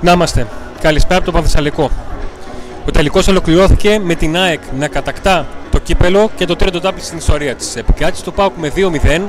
Να 0.00 0.12
είμαστε. 0.12 0.46
Καλησπέρα 0.80 1.16
από 1.16 1.24
το 1.24 1.32
Πανθεσσαλικό. 1.32 1.90
Ο 2.86 2.90
τελικός 2.90 3.28
ολοκληρώθηκε 3.28 4.00
με 4.04 4.14
την 4.14 4.36
ΑΕΚ 4.36 4.60
να 4.78 4.88
κατακτά 4.88 5.46
το 5.70 5.78
κύπελο 5.78 6.30
και 6.36 6.44
το 6.44 6.56
τρίτο 6.56 6.80
τάπλη 6.80 7.02
στην 7.02 7.18
ιστορία 7.18 7.54
της. 7.54 7.76
Επικράτησε 7.76 8.24
το 8.24 8.32
ΠΑΟΚ 8.32 8.52
με 8.56 8.72
2-0 8.76 9.20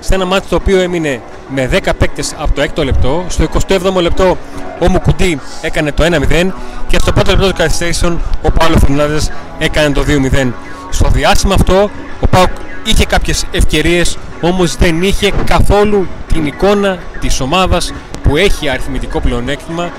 σε 0.00 0.14
ένα 0.14 0.24
μάτι 0.24 0.46
το 0.48 0.56
οποίο 0.56 0.80
έμεινε 0.80 1.20
με 1.48 1.70
10 1.72 1.90
παίκτες 1.98 2.34
από 2.38 2.52
το 2.54 2.62
6ο 2.62 2.84
λεπτό. 2.84 3.24
Στο 3.28 3.46
27ο 3.68 4.00
λεπτό 4.00 4.36
ο 4.78 4.88
Μουκουντή 4.88 5.40
έκανε 5.60 5.92
το 5.92 6.04
1-0 6.04 6.50
και 6.88 6.98
στο 6.98 7.12
5ο 7.14 7.26
λεπτό 7.26 7.44
των 7.44 7.52
καθυστερήσεων 7.52 8.20
ο 8.42 8.50
Παύλο 8.50 8.78
Φερνάνδε 8.78 9.20
έκανε 9.58 9.94
το 9.94 10.04
2-0. 10.08 10.52
Στο 10.90 11.08
διάστημα 11.08 11.54
αυτό 11.54 11.90
ο 12.20 12.26
ΠΑΟΚ 12.26 12.50
είχε 12.84 13.04
κάποιες 13.04 13.44
ευκαιρίες, 13.50 14.18
όμως 14.40 14.76
δεν 14.76 15.02
είχε 15.02 15.32
καθόλου 15.44 16.06
την 16.32 16.46
εικόνα 16.46 16.98
της 17.20 17.40
ομάδας 17.40 17.92
που 18.22 18.36
έχει 18.36 18.68
αριθμητικό 18.68 19.20
πλεονέκτημα 19.20 19.90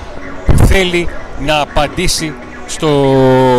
που 0.56 0.66
θέλει 0.66 1.08
να 1.46 1.60
απαντήσει 1.60 2.32
στο 2.66 2.88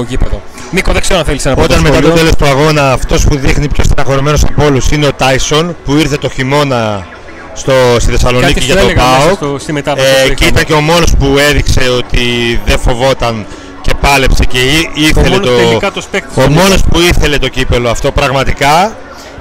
γήπεδο. 0.07 0.41
Νίκο, 0.71 0.91
δεν 0.91 1.01
ξέρω 1.01 1.19
αν 1.19 1.25
θέλεις 1.25 1.45
να 1.45 1.53
πω. 1.55 1.61
Όταν 1.61 1.79
μετά 1.81 1.99
το 2.01 2.09
τέλος 2.09 2.35
του 2.35 2.45
αγώνα 2.45 2.91
αυτός 2.91 3.23
που 3.25 3.35
δείχνει 3.35 3.67
πιο 3.67 3.83
στεναχωρημένος 3.83 4.43
από 4.43 4.65
όλους 4.65 4.91
είναι 4.91 5.05
ο 5.07 5.13
Τάισον 5.13 5.75
που 5.85 5.95
ήρθε 5.95 6.17
το 6.17 6.29
χειμώνα 6.29 7.05
στο, 7.53 7.71
στη 7.99 8.11
Θεσσαλονίκη 8.11 8.53
Κάτι 8.53 8.65
για 8.65 8.73
σου 8.75 8.79
το 8.79 8.85
έλεγα 8.89 9.03
μέσα 9.07 9.19
ΠΑΟΚ. 9.25 9.35
στο- 9.35 9.55
στη 9.59 9.73
μετάβαση 9.73 10.07
Ε, 10.07 10.27
που 10.27 10.33
και 10.33 10.43
είχαμε. 10.43 10.49
ήταν 10.49 10.63
και 10.63 10.73
ο 10.73 10.81
μόνος 10.81 11.13
που 11.19 11.35
έδειξε 11.49 11.89
ότι 11.97 12.59
δεν 12.65 12.79
φοβόταν 12.79 13.45
και 13.81 13.91
πάλεψε 14.01 14.43
και 14.45 14.57
ή- 14.59 14.89
ήθελε 14.93 15.29
μόνος 15.29 15.47
το. 15.49 15.55
τελικά 15.55 15.91
τους 15.91 16.05
παίκτης 16.05 16.37
ο 16.37 16.41
που 16.47 16.51
μόνος 16.53 16.81
που 16.91 16.99
ήθελε 16.99 17.37
το 17.37 17.47
κύπελο 17.47 17.89
αυτό 17.89 18.11
πραγματικά 18.11 18.95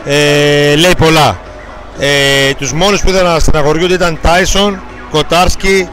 ε, 0.05 0.75
λέει 0.77 0.93
πολλά. 0.99 1.39
Ε, 1.99 2.53
τους 2.59 2.73
μόνους 2.73 3.01
που 3.01 3.09
ήθελαν 3.11 3.33
να 3.33 3.39
στεναχωριούνται 3.39 3.95
ήταν 3.95 4.19
Τάισον, 4.23 4.81
Κοτάρσκι, 5.11 5.89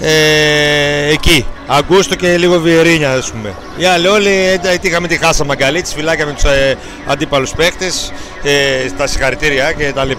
ε, 0.00 1.12
εκεί. 1.12 1.46
Αγκούστο 1.66 2.14
και 2.14 2.36
λίγο 2.36 2.60
Βιερίνια, 2.60 3.12
ας 3.12 3.30
πούμε. 3.30 3.54
Οι 3.76 3.84
άλλοι 3.84 4.06
όλοι 4.06 4.30
ε, 4.30 4.78
τι 4.78 4.88
είχαμε 4.88 5.08
τη 5.08 5.16
χάσα 5.16 5.44
μαγκαλίτη, 5.44 5.94
φυλάκια 5.94 6.26
με 6.26 6.32
τους 6.32 6.44
ε, 6.44 6.76
αντίπαλους 7.06 7.50
παίχτε, 7.50 7.86
ε, 8.42 8.90
τα 8.96 9.06
συγχαρητήρια 9.06 9.72
κτλ. 9.72 10.10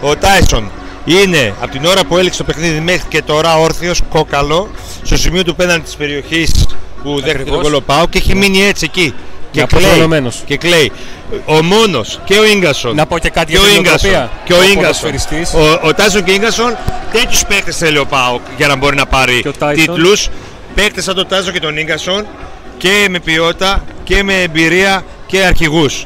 Ο 0.00 0.16
Τάισον 0.16 0.70
είναι 1.04 1.54
από 1.60 1.70
την 1.70 1.84
ώρα 1.84 2.04
που 2.04 2.18
έληξε 2.18 2.38
το 2.38 2.44
παιχνίδι 2.44 2.80
μέχρι 2.80 3.08
και 3.08 3.22
τώρα 3.22 3.58
όρθιος, 3.58 4.00
κόκαλο, 4.08 4.70
στο 5.02 5.16
σημείο 5.16 5.44
του 5.44 5.54
πέναντι 5.54 5.80
της 5.80 5.96
περιοχής 5.96 6.66
που 7.02 7.10
δέχτηκε 7.10 7.32
τον 7.32 7.40
Ακριβώς. 7.40 7.62
κολοπάου 7.62 8.08
και 8.08 8.18
έχει 8.18 8.34
μείνει 8.36 8.62
έτσι 8.62 8.84
εκεί. 8.84 9.14
Και 9.54 9.60
Να 9.60 9.66
κλαίει, 9.66 9.84
αποθολωμένος. 9.84 10.42
και 10.46 10.56
κλαίει. 10.56 10.92
Ο 11.44 11.62
μόνος 11.62 12.20
και 12.24 12.34
ο 12.38 12.42
γκασον. 12.58 12.94
Να 12.96 13.06
πω 13.06 13.18
και 13.18 13.30
κάτι 13.30 13.52
και 13.52 13.58
για 13.58 13.60
ο 13.68 13.72
την 13.72 13.80
Ίγκασον. 13.84 14.10
νοοτροπία. 14.10 14.38
Και 14.44 14.52
ο 14.52 14.56
Ο 14.56 14.62
Ίγκασον. 14.62 14.80
ποδοσφαιριστής. 14.82 15.54
Ο, 15.54 15.80
ο 15.88 15.94
Τάισον 15.94 16.24
και 16.24 16.30
ο 16.30 16.34
Ίγκασον 16.34 16.76
τέτοιους 17.12 17.44
παίκτε 17.44 17.72
θέλει 17.72 17.98
ο 17.98 18.06
Πάοκ 18.06 18.40
για 18.56 18.66
να 18.66 18.76
μπορεί 18.76 18.96
να 18.96 19.06
πάρει 19.06 19.40
Και 19.42 19.48
ο 19.48 19.52
Τάισον. 19.52 19.94
τίτλους. 19.94 20.28
Παίκτε 20.74 21.00
σαν 21.02 21.14
τον 21.14 21.26
Τάισον 21.28 21.52
και 21.52 21.60
τον 21.60 21.76
Ίγκασον 21.76 22.26
και 22.78 23.06
με 23.10 23.18
ποιότητα 23.20 23.84
και 24.04 24.22
με 24.22 24.42
εμπειρία 24.42 25.04
και 25.26 25.42
αρχηγούς. 25.44 26.04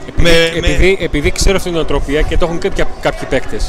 επειδή, 0.56 0.98
επειδή 1.00 1.30
ξέρω 1.30 1.56
αυτή 1.56 1.68
την 1.70 1.78
οτροπία 1.78 2.22
και 2.22 2.36
το 2.36 2.44
έχουν 2.44 2.58
και 2.58 2.70
πια- 2.70 2.88
κάποιοι 3.00 3.28
παίκτε. 3.28 3.60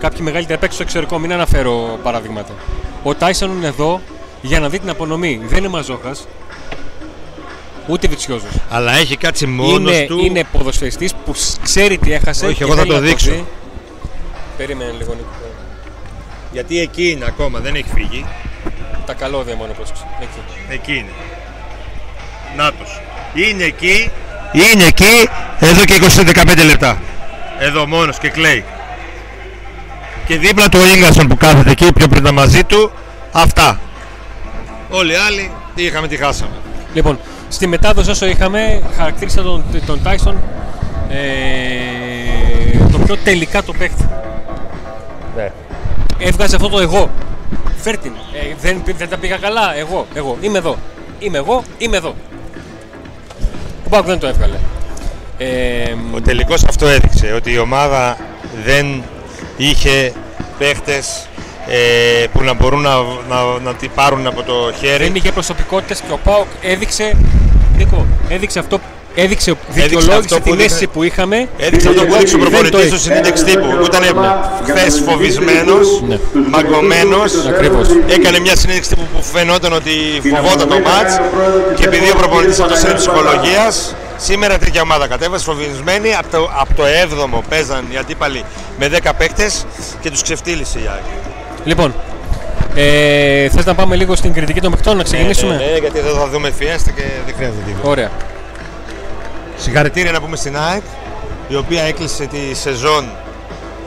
Κάποιοι 0.00 0.18
μεγαλύτεροι 0.22 0.58
παίκτες 0.58 0.74
στο 0.74 0.82
εξωτερικό, 0.82 1.18
μην 1.18 1.32
αναφέρω 1.32 1.98
παραδείγματα. 2.02 2.52
Ο 3.02 3.14
Τάισον 3.14 3.50
είναι 3.56 3.66
εδώ 3.66 4.00
για 4.42 4.60
να 4.60 4.68
δει 4.68 4.78
την 4.78 4.90
απονομή. 4.90 5.40
Δεν 5.48 5.58
είναι 5.58 5.68
μαζόχας. 5.68 6.26
Ούτε 7.86 8.08
βιτσιόζος. 8.08 8.50
Αλλά 8.70 8.92
έχει 8.92 9.16
κάτσει 9.16 9.46
μόνος 9.46 9.94
Είναι, 9.96 10.06
του. 10.06 10.18
είναι 10.24 10.44
ποδοσφαιριστής 10.52 11.14
που 11.24 11.34
σ- 11.34 11.62
ξέρει 11.62 11.98
τι 11.98 12.12
έχασε. 12.12 12.46
Όχι, 12.46 12.54
και 12.54 12.62
εγώ 12.62 12.72
θα 12.74 12.78
θέλει 12.80 12.92
το 12.92 13.00
να 13.00 13.06
δείξω. 13.06 13.30
δει. 13.30 13.46
Περίμενε 14.56 14.90
λίγο 14.98 15.12
Νίκο. 15.14 15.28
Γιατί 16.52 16.80
εκεί 16.80 17.10
είναι 17.10 17.24
ακόμα, 17.28 17.58
δεν 17.58 17.74
έχει 17.74 17.86
φύγει. 17.94 18.26
Τα 19.06 19.14
καλώδια 19.14 19.56
μόνο 19.56 19.72
πρόσεξε. 19.72 20.02
Εκεί. 20.20 20.38
Εκεί 20.68 20.92
είναι. 20.92 21.10
Νάτος. 22.56 23.00
Είναι 23.34 23.64
εκεί. 23.64 24.10
Είναι 24.52 24.84
εκεί 24.84 25.28
εδώ 25.60 25.84
και 25.84 25.94
20-15 25.94 26.64
λεπτά. 26.64 27.00
Εδώ 27.58 27.86
μόνος 27.86 28.18
και 28.18 28.28
κλαίει. 28.28 28.64
Και 30.26 30.38
δίπλα 30.38 30.68
του 30.68 30.78
ο 30.82 30.96
Ίγκασον 30.96 31.26
που 31.28 31.36
κάθεται 31.36 31.70
εκεί 31.70 31.92
πιο 31.92 32.08
πριν 32.08 32.20
ήταν 32.22 32.34
μαζί 32.34 32.64
του. 32.64 32.90
Αυτά. 33.32 33.80
Όλοι 34.90 35.12
οι 35.12 35.16
άλλοι 35.16 35.50
τι 35.74 35.82
είχαμε, 35.82 36.08
τι 36.08 36.16
χάσαμε. 36.16 36.50
Λοιπόν, 36.94 37.18
στη 37.48 37.66
μετάδοση 37.66 38.10
όσο 38.10 38.26
είχαμε, 38.26 38.82
χαρακτήρισα 38.96 39.42
τον, 39.42 39.64
τον 39.86 40.00
Tyson 40.04 40.34
ε, 41.08 42.88
το 42.92 42.98
πιο 42.98 43.16
τελικά 43.16 43.62
το 43.62 43.72
παίχτη. 43.72 44.08
Ναι. 45.36 45.50
Έβγαζε 46.18 46.56
αυτό 46.56 46.68
το 46.68 46.80
εγώ. 46.80 47.10
Φέρ 47.76 47.98
την. 47.98 48.12
Ε, 48.32 48.54
δεν, 48.60 48.82
δεν 48.96 49.08
τα 49.08 49.16
πήγα 49.16 49.36
καλά. 49.36 49.76
Εγώ, 49.76 50.06
εγώ. 50.14 50.36
Είμαι 50.40 50.58
εδώ. 50.58 50.76
Είμαι 51.18 51.38
εγώ, 51.38 51.62
είμαι 51.78 51.96
εδώ. 51.96 52.14
Ο 53.84 53.88
Πάουκ 53.88 54.06
δεν 54.06 54.18
το 54.18 54.26
έβγαλε. 54.26 54.56
Ε, 55.38 55.94
Ο 56.14 56.20
τελικός 56.20 56.64
αυτό 56.64 56.86
έδειξε 56.86 57.32
ότι 57.32 57.52
η 57.52 57.58
ομάδα 57.58 58.16
δεν 58.64 59.02
είχε 59.56 60.12
παίχτες 60.58 61.28
ε, 61.68 62.24
που 62.32 62.42
να 62.42 62.54
μπορούν 62.54 62.80
να, 62.80 62.94
να, 63.28 63.58
να 63.64 63.74
την 63.74 63.90
πάρουν 63.94 64.26
από 64.26 64.42
το 64.42 64.72
χέρι. 64.80 65.04
δεν 65.04 65.14
είχε 65.14 65.32
προσωπικότητες 65.32 66.00
και 66.00 66.12
ο 66.12 66.18
Πάουκ 66.24 66.46
έδειξε. 66.62 67.16
Νίκο, 67.76 68.06
έδειξε 68.28 68.58
αυτό. 68.58 68.78
Έδειξε, 69.18 69.54
δικαιολόγησε 69.70 70.12
αυτό 70.18 70.34
που 70.36 70.42
την 70.42 70.42
δείχνε- 70.42 70.60
αίσθηση 70.66 70.86
που 70.86 71.02
είχαμε. 71.02 71.48
Έδειξε 71.58 71.88
αυτό 71.88 72.04
που 72.04 72.14
έδειξε 72.14 72.34
ο 72.34 72.38
Δεν 72.38 72.44
το 72.46 72.50
προπονητής 72.50 72.80
είχε. 72.80 72.88
στο 72.88 72.98
συνέντευξη 72.98 73.44
τύπου 73.44 73.66
που 73.78 73.84
ήταν 73.84 74.02
χθες 74.68 75.02
φοβισμένος, 75.06 76.02
Ναι. 76.08 76.18
μαγκωμένος. 76.50 77.32
Ακριβώς. 77.48 77.86
Έκανε 78.08 78.38
μια 78.40 78.56
συνέντευξη 78.56 78.90
τύπου 78.90 79.06
που 79.16 79.22
φαινόταν 79.22 79.72
ότι 79.72 79.90
φοβόταν 80.34 80.68
το 80.68 80.78
μάτ 80.78 81.08
και 81.76 81.84
επειδή 81.84 82.10
ο 82.10 82.14
προπονητής 82.14 82.60
αυτός 82.60 82.82
είναι 82.82 82.92
ψυχολογίας, 82.94 83.94
σήμερα 84.16 84.58
τέτοια 84.58 84.80
ομάδα 84.82 85.06
κατέβασε 85.06 85.44
φοβισμένη. 85.44 86.14
Από 86.14 86.28
το, 86.30 86.50
από 86.60 86.74
το 86.74 86.82
7ο 86.86 87.40
παίζαν 87.48 87.84
οι 87.92 87.96
αντίπαλοι 87.96 88.44
με 88.78 88.88
10 88.88 89.12
παίκτες 89.18 89.66
και 90.00 90.10
τους 90.10 90.22
ξεφτύλισε 90.22 90.78
η 90.78 90.88
Άκη. 90.96 91.25
Λοιπόν, 91.66 91.94
ε, 92.74 93.48
θες 93.48 93.64
να 93.64 93.74
πάμε 93.74 93.96
λίγο 93.96 94.16
στην 94.16 94.32
κριτική 94.32 94.60
των 94.60 94.70
παιχτών, 94.70 94.96
να 94.96 95.02
ξεκινήσουμε; 95.02 95.56
Ναι, 95.56 95.64
ναι, 95.64 95.78
γιατί 95.78 95.98
εδώ 95.98 96.14
θα 96.14 96.28
δούμε 96.28 96.50
φιέστα 96.50 96.90
και 96.90 97.02
δεν 97.26 97.34
χρειάζεται 97.34 97.62
τίποτα. 97.66 97.88
Ωραία. 97.88 98.10
Συγχαρητήρια 99.56 100.12
να 100.12 100.20
πούμε 100.20 100.36
στην 100.36 100.56
ΑΕΚ, 100.58 100.82
η 101.48 101.54
οποία 101.56 101.82
έκλεισε 101.82 102.26
τη 102.26 102.54
σεζόν 102.54 103.04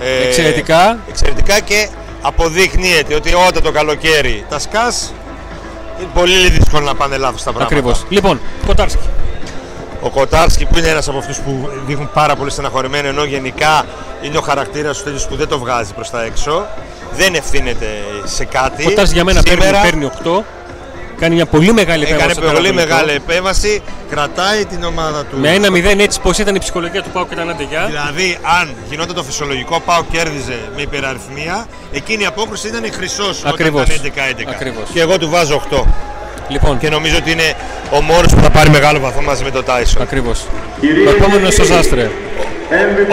ε, 0.02 0.28
Εξαιρετικά. 0.28 0.98
εξαιρετικά 1.10 1.60
και 1.60 1.88
αποδεικνύεται 2.22 3.16
ότι 3.16 3.34
όταν 3.48 3.64
το 3.64 3.72
καλοκαίρι 3.72 4.46
τα 4.50 4.60
σκάς, 4.60 5.14
είναι 6.00 6.10
πολύ 6.14 6.50
δύσκολο 6.50 6.86
να 6.86 6.96
πάνε 6.96 7.18
λάθος 7.18 7.44
τα 7.44 7.52
πράγματα. 7.54 7.76
Ακριβώς. 7.76 8.06
Λοιπόν, 8.10 8.40
Κοτάρσκι. 8.66 9.10
Ο 10.02 10.10
Κοτάρσκι 10.10 10.66
που 10.66 10.78
είναι 10.78 10.88
ένας 10.88 11.08
από 11.08 11.18
αυτούς 11.18 11.38
που 11.38 11.70
δείχνουν 11.86 12.10
πάρα 12.14 12.36
πολύ 12.36 12.52
στεναχωρημένο 12.52 13.08
ενώ 13.08 13.24
γενικά 13.24 13.86
είναι 14.22 14.38
ο 14.38 14.42
χαρακτήρας 14.42 14.98
του 14.98 15.04
τέτοιος 15.04 15.28
που 15.28 15.36
δεν 15.36 15.48
το 15.48 15.60
βγάζει 15.60 15.94
προς 15.94 16.10
τα 16.10 16.24
έξω. 16.24 16.66
Δεν 17.16 17.34
ευθύνεται 17.36 17.88
σε 18.24 18.46
κάτι. 18.46 18.84
Κοτάρσκι 18.84 19.16
για 19.16 19.24
μένα 19.24 19.42
Σήμερα 19.48 19.82
παίρνει, 19.82 19.90
παίρνει 19.90 20.40
8. 20.40 20.44
Κάνει 21.20 21.36
μια 21.36 21.46
πολύ 21.46 21.74
μεγάλη 21.74 22.04
έκανε 22.04 22.16
επέμβαση. 22.22 22.40
στο 22.40 22.52
πολύ 22.52 22.56
τερματοφυλακό. 22.56 22.96
μεγάλη 22.96 23.12
επέμβαση, 23.18 23.82
κρατάει 24.10 24.66
την 24.66 24.84
ομάδα 24.84 25.26
του. 25.26 25.38
Με 25.38 25.54
ένα 25.54 25.68
0 25.72 26.00
έτσι 26.00 26.20
πως 26.22 26.38
ήταν 26.38 26.56
η 26.56 26.60
ψυχολογία 26.60 27.04
του 27.04 27.10
Πάου 27.10 27.28
και 27.28 27.34
ήταν 27.34 27.50
αντεγιά. 27.50 27.86
Δηλαδή, 27.86 28.38
αν 28.60 28.76
γινόταν 28.90 29.16
το 29.16 29.24
φυσιολογικό, 29.24 29.80
πάω 29.80 30.04
κέρδιζε 30.12 30.60
με 30.76 30.82
υπεραριθμία, 30.82 31.68
εκείνη 31.92 32.24
η 32.24 32.26
απόκριση 32.26 32.68
ήταν 32.68 32.92
χρυσός 32.94 33.40
όταν 33.40 33.52
Ακριβώς. 33.54 33.82
ήταν 33.88 33.96
11-11. 33.96 34.50
Ακριβώς. 34.50 34.84
Και 34.94 35.02
εγώ 35.02 35.18
του 35.18 35.30
βάζω 35.30 35.56
8. 35.72 35.84
Λοιπόν, 36.50 36.78
Και 36.78 36.90
νομίζω 36.90 37.16
ότι 37.18 37.32
είναι 37.32 37.54
ο 37.92 38.02
μόνο 38.02 38.22
που 38.22 38.42
θα 38.44 38.50
πάρει 38.50 38.70
μεγάλο 38.70 39.00
βαθμό 39.00 39.22
μαζί 39.22 39.44
με 39.44 39.52
τον 39.52 39.64
Τάισον. 39.66 40.02
ακριβώς. 40.02 40.46
Ο 41.08 41.10
επόμενος 41.10 41.60
ο 41.60 41.64
Ζάστρε. 41.64 42.10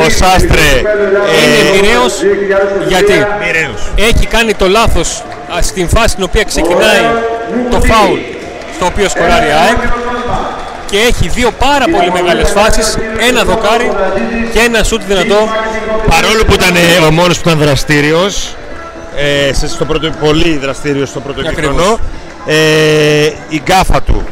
Ο 0.07 0.09
Σάστρε 0.11 0.69
Είναι 0.79 1.59
ε, 1.69 1.81
μοιραίος 1.81 2.13
γιατί 2.89 3.13
μοιραίος. 3.45 3.93
έχει 3.97 4.27
κάνει 4.27 4.55
το 4.55 4.69
λάθος 4.69 5.23
α, 5.57 5.63
στην 5.63 5.89
φάση 5.89 6.09
στην 6.09 6.25
οποία 6.25 6.43
ξεκινάει 6.45 7.01
το 7.71 7.81
φάουλ 7.81 8.19
στο 8.77 8.87
οποίο 8.87 9.09
σκοράρει 9.09 9.47
η 9.47 9.51
ΑΕΚ 9.51 9.77
και 10.91 10.97
έχει 10.97 11.29
δύο 11.29 11.51
πάρα 11.59 11.85
πολύ 11.97 12.11
μεγάλες 12.13 12.51
φάσεις, 12.51 12.99
ένα 13.29 13.43
δοκάρι 13.45 13.91
και 14.53 14.59
ένα 14.59 14.83
σούτ 14.83 15.03
δυνατό. 15.09 15.49
Παρόλο 16.11 16.45
που 16.45 16.53
ήταν 16.55 16.75
ε, 16.77 17.07
ο 17.07 17.11
μόνο 17.11 17.33
που 17.33 17.41
ήταν 17.49 17.59
δραστήριος, 17.59 18.55
ε, 19.49 19.53
σε- 19.53 19.69
στο 19.69 19.85
πρώτο, 19.85 20.11
πολύ 20.21 20.59
δραστήριος 20.63 21.09
στο 21.09 21.21
πρώτο 21.21 21.41
Ακριβώς. 21.49 21.97
Κύχρονο, 22.47 22.59
ε, 22.59 23.33
η 23.49 23.63
γκάφα 23.65 24.03
του 24.03 24.23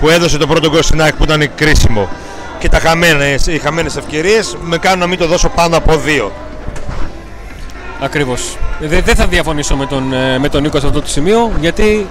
που 0.00 0.08
έδωσε 0.08 0.38
το 0.38 0.46
πρώτο 0.46 0.70
γκολ 0.70 0.82
στην 0.82 1.02
ΑΕΚ 1.02 1.14
που 1.14 1.24
ήταν 1.24 1.50
κρίσιμο 1.54 2.08
και 2.58 2.68
τα 2.68 2.78
χαμένες, 2.78 3.46
οι 3.46 3.58
χαμένες 3.58 3.96
ευκαιρίες 3.96 4.56
με 4.62 4.78
κάνουν 4.78 4.98
να 4.98 5.06
μην 5.06 5.18
το 5.18 5.26
δώσω 5.26 5.48
πάνω 5.48 5.76
από 5.76 5.96
δύο. 5.96 6.32
Ακριβώς. 8.00 8.56
Δεν 8.80 9.02
δεν 9.04 9.14
θα 9.14 9.26
διαφωνήσω 9.26 9.76
με 9.76 9.86
τον, 9.86 10.12
ε, 10.12 10.38
με 10.38 10.48
τον 10.48 10.62
Νίκο 10.62 10.80
σε 10.80 10.86
αυτό 10.86 11.00
το 11.00 11.08
σημείο 11.08 11.52
γιατί 11.60 12.06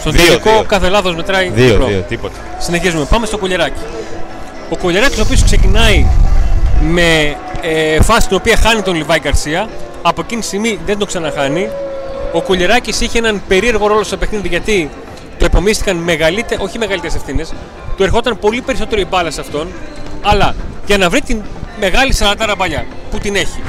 στο 0.00 0.10
Δύο, 0.10 0.24
τελικό 0.26 0.50
δύο. 0.50 0.64
κάθε 0.68 0.88
λάθος 0.88 1.14
μετράει 1.16 1.48
Δύο, 1.54 1.66
διπλό. 1.68 1.86
δύο, 1.86 2.04
τίποτα. 2.08 2.34
Συνεχίζουμε. 2.58 3.04
Πάμε 3.04 3.26
στο 3.26 3.38
Κουλιεράκι. 3.38 3.80
Ο 4.70 4.76
Κουλιεράκης 4.76 5.18
ο 5.18 5.22
οποίος 5.22 5.44
ξεκινάει 5.44 6.06
με 6.90 7.36
ε, 7.62 8.02
φάση 8.02 8.28
την 8.28 8.36
οποία 8.36 8.56
χάνει 8.56 8.82
τον 8.82 8.94
Λιβάη 8.94 9.18
Γκαρσία. 9.20 9.68
Από 10.02 10.20
εκείνη 10.24 10.40
τη 10.40 10.46
στιγμή 10.46 10.78
δεν 10.86 10.98
τον 10.98 11.06
ξαναχάνει. 11.06 11.68
Ο 12.34 12.42
Κουλεράκη 12.42 13.04
είχε 13.04 13.18
έναν 13.18 13.42
περίεργο 13.48 13.86
ρόλο 13.86 14.02
στο 14.02 14.16
παιχνίδι 14.16 14.48
γιατί 14.48 14.90
το 15.38 15.44
επομίστηκαν 15.44 15.96
μεγαλύτερε, 15.96 16.62
όχι 16.62 16.78
μεγαλύτερες 16.78 17.14
ευθύνες, 17.14 17.52
του 17.96 18.02
ερχόταν 18.02 18.38
πολύ 18.38 18.60
περισσότερο 18.60 19.00
η 19.00 19.04
μπάλα 19.04 19.30
σε 19.30 19.40
αυτόν, 19.40 19.68
αλλά 20.22 20.54
για 20.86 20.98
να 20.98 21.10
βρει 21.10 21.20
την 21.20 21.42
μεγάλη 21.80 22.12
σαρατάρα 22.12 22.56
παλιά 22.56 22.86
που 23.10 23.18
την 23.18 23.36
έχει. 23.36 23.62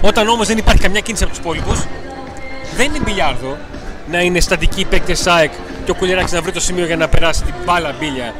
Όταν 0.00 0.28
όμως 0.28 0.46
δεν 0.46 0.58
υπάρχει 0.58 0.82
καμιά 0.82 1.00
κίνηση 1.00 1.22
από 1.22 1.32
τους 1.32 1.42
υπόλοιπους, 1.42 1.84
δεν 2.76 2.86
είναι 2.86 2.98
μπιλιάρδο 3.04 3.56
να 4.10 4.20
είναι 4.20 4.40
στατικοί 4.40 4.84
παίκτες 4.84 5.18
ΣΑΕΚ 5.18 5.50
και 5.84 5.90
ο 5.90 5.94
Κουλεράκη 5.94 6.34
να 6.34 6.40
βρει 6.40 6.52
το 6.52 6.60
σημείο 6.60 6.86
για 6.86 6.96
να 6.96 7.08
περάσει 7.08 7.42
την 7.42 7.54
μπάλα 7.64 7.94
μπίλια 7.98 8.34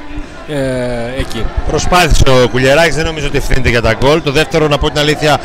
ε, 0.49 1.21
εκεί. 1.21 1.45
Προσπάθησε 1.69 2.43
ο 2.45 2.49
Κουλιεράκης, 2.49 2.95
δεν 2.95 3.05
νομίζω 3.05 3.27
ότι 3.27 3.37
ευθύνεται 3.37 3.69
για 3.69 3.83
τα 3.83 3.95
γκολ. 3.95 4.23
Το 4.23 4.33
δεύτερο, 4.33 4.69
να 4.69 4.79
πω 4.79 4.89
την 4.89 4.99
αλήθεια, 4.99 5.41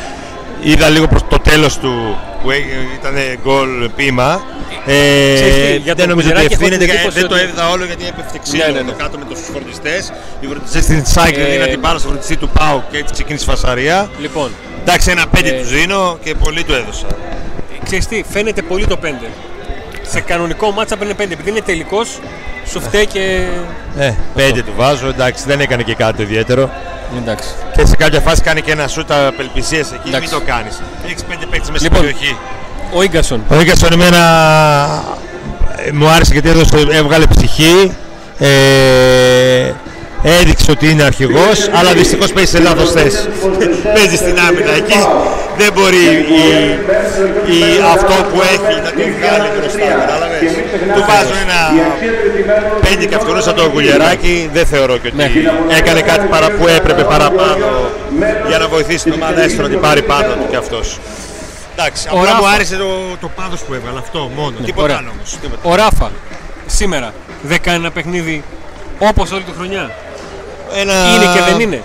είδα 0.64 0.88
λίγο 0.88 1.06
προς 1.08 1.22
το 1.28 1.38
τέλος 1.38 1.78
του 1.78 2.18
που 2.42 2.50
έ- 2.50 2.56
ήταν 3.00 3.14
γκολ 3.42 3.88
πείμα. 3.96 4.42
Ξέρεις 5.34 5.54
τι, 5.54 5.60
Ε, 5.60 5.76
για 5.76 5.94
δεν 5.94 5.96
τον 5.96 6.08
νομίζω 6.08 6.28
ότι 6.28 6.36
Κουλιεράκη 6.36 6.54
έχω 6.54 6.62
την 6.64 6.72
ευθύνεται, 6.72 6.84
εντύπωση 6.92 7.18
δεν 7.20 7.28
το 7.28 7.34
ότι- 7.34 7.44
έδιδα 7.44 7.68
όλο 7.70 7.84
γιατί 7.84 8.04
έπεφτε 8.06 8.38
ξύλο 8.42 8.64
Ναι, 8.64 8.70
ναι, 8.72 8.80
ναι. 8.80 8.90
εδώ 8.90 8.92
κάτω 9.02 9.18
με 9.18 9.24
τους 9.30 9.40
φορτιστές. 9.52 10.12
Οι 10.40 10.46
φορτιστές 10.46 10.82
στην 10.82 11.02
Cycle 11.14 11.38
Ε, 11.46 11.50
δίναν 11.50 11.68
την 11.68 11.78
μπάλα 11.80 11.98
στο 11.98 12.08
φορτιστή 12.08 12.36
του 12.36 12.48
Πάου 12.48 12.82
και 12.90 12.96
έτσι 12.98 13.12
ξεκίνησε 13.12 13.44
η 13.44 13.48
φασαρία. 13.48 14.10
Λοιπόν, 14.20 14.50
Εντάξει, 14.82 15.10
ένα 15.10 15.26
πέντε 15.26 15.48
Ε, 15.48 15.52
του 15.60 15.64
δίνω 15.66 16.18
και 16.24 16.34
πολύ 16.34 16.62
του 16.64 16.72
έδωσα. 16.72 17.06
ξέρεις 17.84 18.06
τι, 18.06 18.22
φαίνεται 18.32 18.62
πολύ 18.62 18.86
το 18.86 18.96
5. 18.96 19.28
Σε 20.12 20.20
κανονικό 20.20 20.70
μάτσα 20.70 20.96
παίρνει 20.96 21.14
5. 21.14 21.32
Επειδή 21.32 21.50
είναι 21.50 21.60
τελικός, 21.60 22.08
σου 22.70 22.80
φταίει 22.80 23.06
και. 23.06 23.46
Ε, 23.98 24.12
πέντε 24.34 24.62
του 24.62 24.72
βάζω, 24.76 25.08
εντάξει, 25.08 25.44
δεν 25.46 25.60
έκανε 25.60 25.82
και 25.82 25.94
κάτι 25.94 26.16
το 26.16 26.22
ιδιαίτερο. 26.22 26.70
Εντάξει. 27.16 27.48
Και 27.76 27.86
σε 27.86 27.96
κάποια 27.96 28.20
φάση 28.20 28.42
κάνει 28.42 28.60
και 28.60 28.72
ένα 28.72 28.88
σούτ 28.88 29.12
απελπισίες 29.12 29.86
εκεί, 29.86 30.00
μην 30.04 30.14
Εντάξει. 30.14 30.32
το 30.32 30.40
κάνεις. 30.46 30.80
Έχεις 31.06 31.22
πέντε 31.24 31.46
παίκτες 31.50 31.70
μέσα 31.70 31.84
Λοιπόν. 31.84 31.98
στην 31.98 32.10
περιοχή. 32.10 32.36
Ο 32.94 33.04
γκασον. 33.04 33.42
Ο 33.48 33.60
Ίγκασον 33.60 33.92
εμένα 33.92 34.18
ε, 35.86 35.92
μου 35.92 36.08
άρεσε 36.08 36.32
γιατί 36.32 36.48
έδωσε, 36.48 36.76
έβγαλε 36.90 37.24
ψυχή. 37.36 37.92
Ε, 38.38 39.72
έδειξε 40.22 40.70
ότι 40.70 40.90
είναι 40.90 41.02
αρχηγός, 41.02 41.68
αλλά 41.72 41.92
δυστυχώς 41.92 42.32
παίζει 42.32 42.50
σε 42.50 42.58
λάθος 42.58 42.90
θέση. 42.90 43.28
παίζει 43.94 44.16
στην 44.16 44.38
άμυνα 44.48 44.70
εκεί. 44.76 44.98
Δεν 45.56 45.72
μπορεί 45.72 46.04
η, 46.40 46.44
η, 47.56 47.60
αυτό 47.94 48.14
που 48.30 48.40
έχει 48.52 48.74
να 48.86 48.90
το 48.90 49.02
βγάλει 49.18 49.48
μπροστά. 49.58 49.86
Κατάλαβες; 50.00 50.52
Του 50.94 51.04
βάζω 51.08 51.34
ένα 51.46 51.60
πέντε 52.80 53.04
και 53.06 53.14
αυτόν 53.14 53.42
σαν 53.42 53.54
το 53.54 53.70
γουλιαράκι. 53.72 54.50
Δεν 54.52 54.66
θεωρώ 54.66 54.96
και 54.98 55.06
ότι 55.06 55.16
Ναι. 55.16 55.30
έκανε 55.78 56.00
κάτι 56.00 56.26
παρα, 56.26 56.50
που 56.50 56.68
έπρεπε 56.68 57.02
παραπάνω 57.02 57.66
για 58.48 58.58
να 58.58 58.68
βοηθήσει 58.68 59.04
την 59.04 59.12
ομάδα 59.12 59.42
έστω 59.42 59.62
να 59.62 59.68
την 59.68 59.80
πάρει 59.80 60.02
πάνω 60.02 60.32
του 60.34 60.46
κι 60.50 60.56
αυτός. 60.56 60.98
Εντάξει, 61.76 62.08
Ο 62.12 62.18
απλά 62.18 62.34
μου 62.34 62.42
Ράφα. 62.42 62.54
άρεσε 62.54 62.76
το, 62.76 62.86
το 63.20 63.30
πάδος 63.36 63.60
που 63.60 63.74
έβαλε 63.74 63.98
αυτό 63.98 64.30
μόνο. 64.36 64.56
Τίποτα 64.64 64.82
ωραία. 64.82 64.96
άλλο 64.96 65.10
όμως. 65.14 65.36
Τίποτα. 65.40 65.60
Ο 65.68 65.74
Ράφα 65.74 66.10
σήμερα 66.66 67.12
δεν 67.42 67.60
κάνει 67.60 67.76
ένα 67.78 67.90
παιχνίδι 67.90 68.42
όπως 68.98 69.32
όλη 69.32 69.42
τη 69.42 69.52
χρονιά; 69.56 69.90
Ένα... 70.80 70.92
Είναι 71.14 71.24
και 71.34 71.40
δεν 71.50 71.60
είναι; 71.60 71.82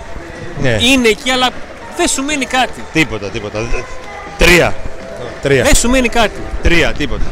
Ναι. 0.62 0.76
Είναι 0.80 1.08
εκεί, 1.08 1.30
αλλά 1.30 1.48
δεν 2.00 2.08
σου 2.08 2.22
μένει 2.22 2.44
κάτι. 2.44 2.84
Τίποτα, 2.92 3.26
τίποτα. 3.26 3.58
Τρία. 4.38 4.74
Τρία. 5.42 5.62
Δεν 5.62 5.74
σου 5.74 5.88
μένει 5.90 6.08
κάτι. 6.08 6.40
Τρία, 6.62 6.92
τίποτα. 6.92 7.24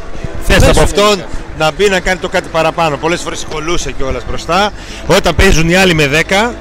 Θες 0.46 0.58
Δεν 0.58 0.68
από 0.68 0.78
σου 0.78 0.84
αυτόν 0.84 1.08
μένει 1.08 1.24
να 1.58 1.70
μπει 1.70 1.88
να 1.88 2.00
κάνει 2.00 2.18
το 2.18 2.28
κάτι 2.28 2.48
παραπάνω. 2.48 2.96
Πολλές 2.96 3.20
φορές 3.20 3.46
κολούσε 3.50 3.92
κιόλας 3.92 4.22
μπροστά. 4.28 4.70
Όταν 5.06 5.34
παίζουν 5.34 5.68
οι 5.68 5.74
άλλοι 5.76 5.94
με 5.94 6.06
10, 6.06 6.52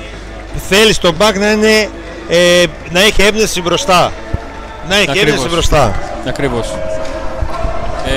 θέλεις 0.70 0.98
τον 0.98 1.16
back 1.20 1.34
να, 1.40 1.52
είναι, 1.52 1.90
ε, 2.30 2.64
να 2.90 3.00
έχει 3.00 3.22
έμπνευση 3.22 3.62
μπροστά. 3.62 4.12
Να 4.90 4.96
έχει 4.96 5.10
Ακριβώς. 5.10 5.28
έμπνευση 5.28 5.50
μπροστά. 5.50 6.00
Ακριβώς. 6.28 6.68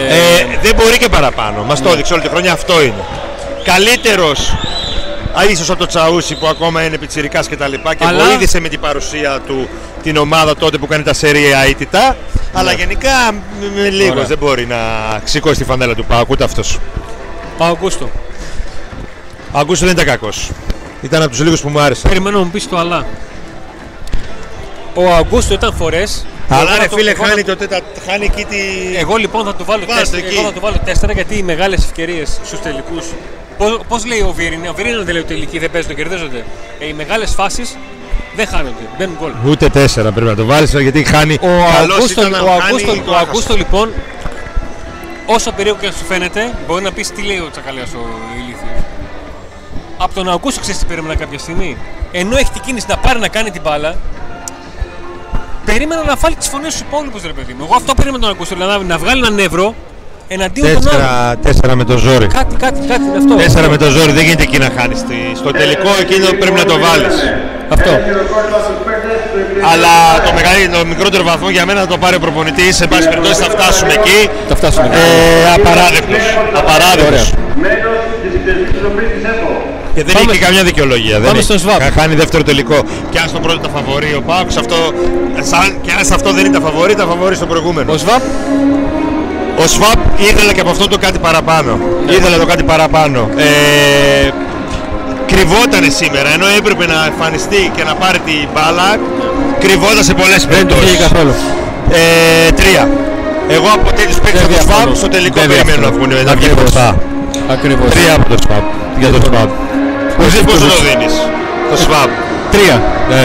Ε, 0.09 0.59
δεν 0.63 0.75
μπορεί 0.75 0.99
και 0.99 1.09
παραπάνω. 1.09 1.63
Μας 1.63 1.83
το 1.83 1.89
έδειξε 1.89 2.13
όλη 2.13 2.23
τη 2.23 2.29
χρονιά 2.29 2.53
αυτό 2.53 2.83
είναι. 2.83 3.05
Καλύτερος 3.65 4.49
α, 4.49 4.80
ίσως 5.51 5.71
από 5.71 5.79
το 5.79 5.87
Τσαούσι 5.87 6.35
που 6.39 6.47
ακόμα 6.47 6.83
είναι 6.85 6.99
πιτσιρικάς 6.99 7.49
και 7.49 7.57
τα 7.57 7.69
λοιπά 7.69 7.95
και 7.95 8.05
Αλλά- 8.05 8.25
βοήθησε 8.25 8.61
με 8.61 8.69
την 8.69 8.81
παρουσία 8.81 9.41
του 9.47 9.69
την 10.03 10.17
ομάδα 10.17 10.57
τότε 10.57 10.79
που 10.79 10.87
κάνει 10.87 11.03
τα 11.03 11.13
σερία 11.15 11.59
αίτητα. 11.59 12.17
Αλλά 12.53 12.73
γενικά 12.73 13.11
με, 13.33 13.81
με 13.83 13.89
λίγος 13.89 14.05
Ναι. 14.07 14.11
Ωραία. 14.11 14.25
δεν 14.25 14.39
μπορεί 14.39 14.67
να 14.67 14.77
σηκώσει 15.25 15.59
τη 15.59 15.65
φανέλα 15.65 15.95
του 15.95 16.05
Πάουκ 16.05 16.31
ούτε 16.31 16.45
αυτός. 16.45 16.79
Ο 17.59 17.65
Αγκούστο. 17.65 18.11
Ο 19.53 19.59
Αγκούστο 19.59 19.85
δεν 19.87 19.95
ήταν 19.95 20.07
κακός. 20.07 20.51
Ήταν 21.03 21.23
από 21.23 21.31
τους 21.31 21.41
λίγους 21.41 21.61
που 21.61 21.69
μου 21.69 21.81
άρεσαν. 21.81 22.11
Περιμένω 22.11 22.39
να 22.39 22.45
μου 22.45 22.51
πεις 22.51 22.69
το 22.69 22.79
αλλά. 22.79 23.07
Ο 24.95 25.13
Αγκούστο 25.15 25.55
ήταν 25.55 25.75
φορές. 25.75 26.27
Αλλά 26.49 26.79
ρε 26.79 26.89
φίλε 26.89 27.15
χάνει, 27.15 27.43
το, 27.45 27.57
τέτα- 27.57 27.81
χάνει 28.09 28.25
εκεί 28.25 28.45
τη... 28.45 28.57
Εγώ 28.97 29.17
λοιπόν 29.17 29.45
θα 29.45 29.55
του 29.55 29.65
βάλω 29.65 29.85
Βάζ' 29.87 29.97
το 29.99 30.11
τέσσερα. 30.11 30.27
εκεί. 30.27 30.35
Εγώ 30.37 30.45
θα 30.47 30.53
του 30.53 30.61
βάλω 30.61 30.77
τέσσερα 30.85 31.13
γιατί 31.13 31.35
οι 31.39 31.43
μεγάλες 31.43 31.85
ευκαιρίες 31.85 32.41
στους 32.45 32.61
τελικούς. 32.61 33.05
Πώς 33.89 34.05
λέει 34.07 34.21
ο 34.21 34.33
Βίρινε, 34.33 34.69
ο 34.69 34.73
Βίρινε 34.75 34.97
δεν 34.97 35.13
λέει 35.13 35.23
ότι 35.23 35.33
οι 35.33 35.37
τελικοί 35.37 35.59
δεν 35.59 35.71
παίζουν, 35.71 35.95
κερδίζονται. 35.95 36.45
Ε, 36.79 36.87
οι 36.87 36.93
μεγάλες 36.93 37.31
φάσεις 37.31 37.77
δεν 38.37 38.47
χάνονται, 38.47 38.85
μπαίνουν 38.99 39.17
γκολ. 39.21 39.31
Ούτε 39.47 39.69
τέσσερα 39.69 40.13
πρέπει 40.13 40.27
να 40.27 40.35
το 40.35 40.45
βάλεις 40.45 40.73
γιατί 40.81 41.05
χάνει. 41.05 41.35
Ο 41.35 41.47
Καλός 41.77 41.97
Αγκούστο, 41.97 42.21
ήταν 42.21 42.31
να 42.31 42.41
ο, 42.41 42.47
χάνει, 42.47 42.63
Αγκούστο, 42.63 42.87
το 42.87 42.93
ο 42.93 43.15
έχασε. 43.15 43.27
Αγκούστο 43.29 43.57
λοιπόν, 43.57 43.91
όσο 45.27 45.53
περίεργο 45.53 45.79
και 45.81 45.87
να 45.87 45.93
σου 45.93 46.05
φαίνεται, 46.05 46.55
μπορεί 46.67 46.83
να 46.83 46.93
πεις 46.93 47.11
τι 47.11 47.23
λέει 47.23 47.39
ο 47.39 47.49
Τσακαλέας 47.51 47.93
ο 47.95 47.99
ηλίθιος. 48.37 48.85
Από 49.99 50.15
τον 50.15 50.31
Αγκούστο 50.31 50.61
ξέρεις 50.61 50.81
τι 50.81 50.87
περίμενα 50.87 51.17
κάποια 51.17 51.39
στιγμή. 51.39 51.77
Ενώ 52.13 52.37
έχει 52.37 52.51
την 52.51 52.61
κίνηση 52.61 52.87
να 52.89 52.97
πάρει 52.97 53.19
να 53.19 53.29
κάνει 53.29 53.51
την 53.51 53.63
μπάλα, 53.63 53.97
περίμενα 55.65 56.03
να 56.03 56.17
βάλει 56.17 56.35
τις 56.35 56.49
φωνές 56.49 56.73
στους 56.73 56.87
υπόλοιπους 56.87 57.23
ρε 57.23 57.33
παιδί 57.33 57.53
μου. 57.53 57.65
Εγώ 57.65 57.75
αυτό 57.77 57.95
περίμενα 57.95 58.23
τον 58.23 58.31
Αγκούστο, 58.33 58.55
δηλαδή 58.55 58.85
να 58.85 58.99
βγάλει 58.99 59.21
έναν 59.21 59.35
νεύρο 59.35 59.75
εναντίον 60.35 60.67
των 60.67 60.89
άλλων. 60.89 61.01
Τέσσερα, 61.01 61.37
τέσσερα 61.47 61.75
με 61.81 61.85
το 61.91 61.97
ζόρι. 62.05 62.27
Κάτι, 62.39 62.55
κάτι, 62.65 62.79
κάτι 62.91 63.05
είναι 63.09 63.19
αυτό. 63.23 63.35
Τέσσερα 63.43 63.69
με 63.75 63.77
το 63.83 63.89
ζόρι 63.97 64.13
δεν 64.19 64.25
γίνεται 64.27 64.43
εκεί 64.49 64.59
να 64.65 64.69
χάνεις. 64.77 64.99
Στο 65.41 65.51
τελικό 65.61 65.91
εκείνο 66.05 66.27
πρέπει 66.43 66.59
να 66.63 66.67
το 66.73 66.77
βάλεις. 66.87 67.15
Αυτό. 67.75 67.91
Αλλά 69.73 69.93
το, 70.27 70.31
μεγαλύτερο, 70.39 70.79
το 70.79 70.87
μικρότερο 70.93 71.23
βαθμό 71.31 71.49
για 71.57 71.65
μένα 71.67 71.81
να 71.81 71.87
το 71.87 71.99
πάρει 71.99 72.17
ο 72.17 72.23
προπονητής. 72.27 72.77
Σε 72.77 72.87
πάση 72.87 73.09
περιπτώσει 73.09 73.39
θα 73.45 73.51
φτάσουμε 73.57 73.93
εκεί. 73.93 74.19
Θα 74.49 74.57
φτάσουμε. 74.57 74.87
Ε, 74.87 75.53
απαράδεκτος. 75.57 76.25
Απαράδεκτος. 76.61 77.33
Και 79.95 80.05
δεν 80.05 80.15
Πάμε- 80.15 80.31
έχει 80.31 80.39
και 80.39 80.45
καμιά 80.45 80.63
δικαιολογία. 80.63 81.17
δεν 81.19 81.27
Πάμε 81.27 81.39
έχει. 81.39 81.47
στο 81.51 81.59
Σβάπ. 81.59 81.81
Χα- 81.83 81.93
Χάνει 82.01 82.15
δεύτερο 82.15 82.43
τελικό. 82.43 82.79
Και 83.11 83.19
αν 83.19 83.29
στο 83.29 83.39
πρώτο 83.41 83.59
τα 83.59 83.69
φαβορεί 83.69 84.15
ο 84.15 84.23
Πάουκ, 84.27 84.51
σε 84.51 84.59
αυτό, 84.61 84.77
σαν, 85.51 85.75
και 85.83 85.91
αν 85.99 86.05
σε 86.05 86.15
αυτό 86.15 86.33
δεν 86.33 86.45
είναι 86.45 86.59
τα 86.59 86.65
φαβορεί, 86.67 86.95
τα 86.95 87.05
φαβορεί 87.07 87.35
στο 87.35 87.47
προηγούμενο. 87.47 87.93
Ο 87.93 87.97
Σβάπ, 87.97 88.23
Ο 89.63 89.67
Σβάπ 89.75 89.99
ήθελε 90.29 90.53
και 90.53 90.61
από 90.61 90.71
αυτό 90.71 90.87
το 90.89 90.99
κάτι 90.99 91.19
παραπάνω. 91.19 91.73
Ήθελε 92.17 92.37
το 92.37 92.47
κάτι 92.47 92.63
παραπάνω. 92.73 93.21
Ε, 93.37 94.29
κρυβότανε 95.31 95.89
σήμερα, 96.01 96.29
ενώ 96.37 96.47
έπρεπε 96.59 96.85
να 96.93 96.99
εμφανιστεί 97.11 97.61
και 97.77 97.83
να 97.89 97.95
πάρει 98.03 98.19
την 98.29 98.49
μπάλα. 98.55 98.89
Κρυβόταν 99.65 100.05
σε 100.09 100.15
πολλές 100.21 100.41
δεν 100.55 100.65
του 100.69 100.75
βγήκε 100.75 100.97
περιπτώσεις. 100.97 101.07
καθόλου. 101.13 101.33
Ε, 102.01 102.51
τρία. 102.61 102.83
Εγώ 103.57 103.69
από 103.77 103.89
τέτοιους 103.99 104.19
παίκτες 104.25 104.41
Δεν 104.41 104.49
από 104.49 104.55
το 104.57 104.61
Σβάπ 104.65 104.77
διαφωνώ. 104.77 104.95
στο 105.03 105.09
τελικό 105.15 105.37
Δεν 105.41 105.49
περιμένω 105.51 105.81
να 105.87 105.91
διαφωνώ. 105.91 105.97
βγουν 105.97 106.11
να 106.29 106.35
βγει 106.39 106.45
Ακριβώς. 106.49 106.59
μπροστά. 106.59 106.87
Ακριβώς. 107.55 107.89
Τρία 107.97 108.13
από 108.19 108.27
το 108.33 108.37
Σβάπ. 108.45 108.65
Για 109.01 109.11
το 109.15 109.19
Σβάπ. 109.27 109.51
Εσύ 110.27 110.39
πόσο 110.49 110.67
το 110.73 110.79
δίνεις, 110.87 111.15
το 111.71 111.77
Σβάπ. 111.85 112.11
Τρία. 112.55 112.77
Ναι. 113.13 113.25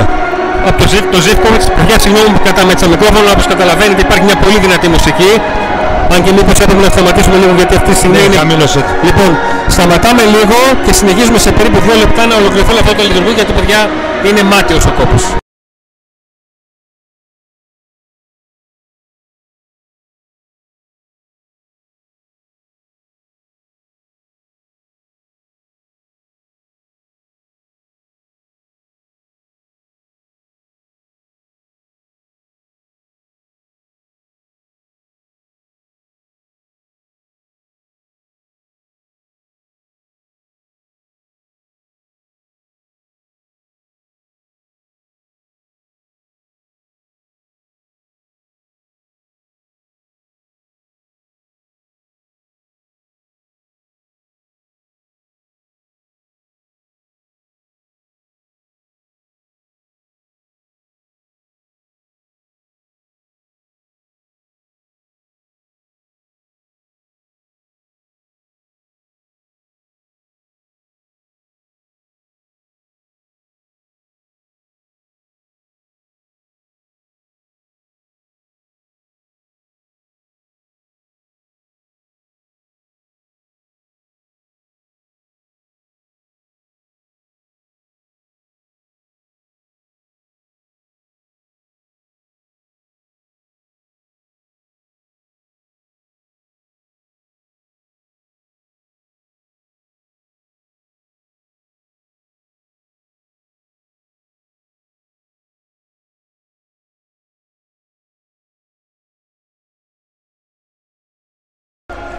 Από 0.69 0.77
το 0.81 0.85
Ζιβ, 0.91 1.05
το 1.15 1.19
Ζιβκοβιτ, 1.25 1.63
παιδιά, 1.77 1.95
συγγνώμη 2.03 2.29
που 2.35 2.41
κατάμετσα 2.49 2.83
το 2.87 2.91
μικρόφωνο, 2.95 3.27
όπως 3.35 3.45
καταλαβαίνετε 3.53 4.01
υπάρχει 4.07 4.25
μια 4.29 4.37
πολύ 4.43 4.57
δυνατή 4.65 4.87
μουσική. 4.95 5.31
Αν 6.13 6.19
και 6.25 6.31
μήπως 6.37 6.55
έπρεπε 6.63 6.81
να 6.87 6.91
σταματήσουμε 6.95 7.35
λίγο 7.41 7.53
γιατί 7.59 7.73
αυτή 7.79 7.89
τη 7.93 7.97
στιγμή 8.01 8.17
Ναι, 8.17 8.23
είναι. 8.25 8.35
χαμήλωσε. 8.41 8.79
Λοιπόν, 9.07 9.31
σταματάμε 9.75 10.23
λίγο 10.35 10.57
και 10.85 10.93
συνεχίζουμε 10.99 11.39
σε 11.45 11.51
περίπου 11.57 11.79
δύο 11.85 11.95
λεπτά 12.03 12.21
να 12.31 12.35
ολοκληρωθεί 12.41 12.71
όλο 12.73 12.81
αυτό 12.83 12.93
το 12.99 13.03
λειτουργό 13.09 13.31
γιατί 13.39 13.51
παιδιά 13.57 13.79
είναι 14.27 14.41
μάτιος 14.53 14.83
ο 14.91 14.91
κόπος. 14.99 15.23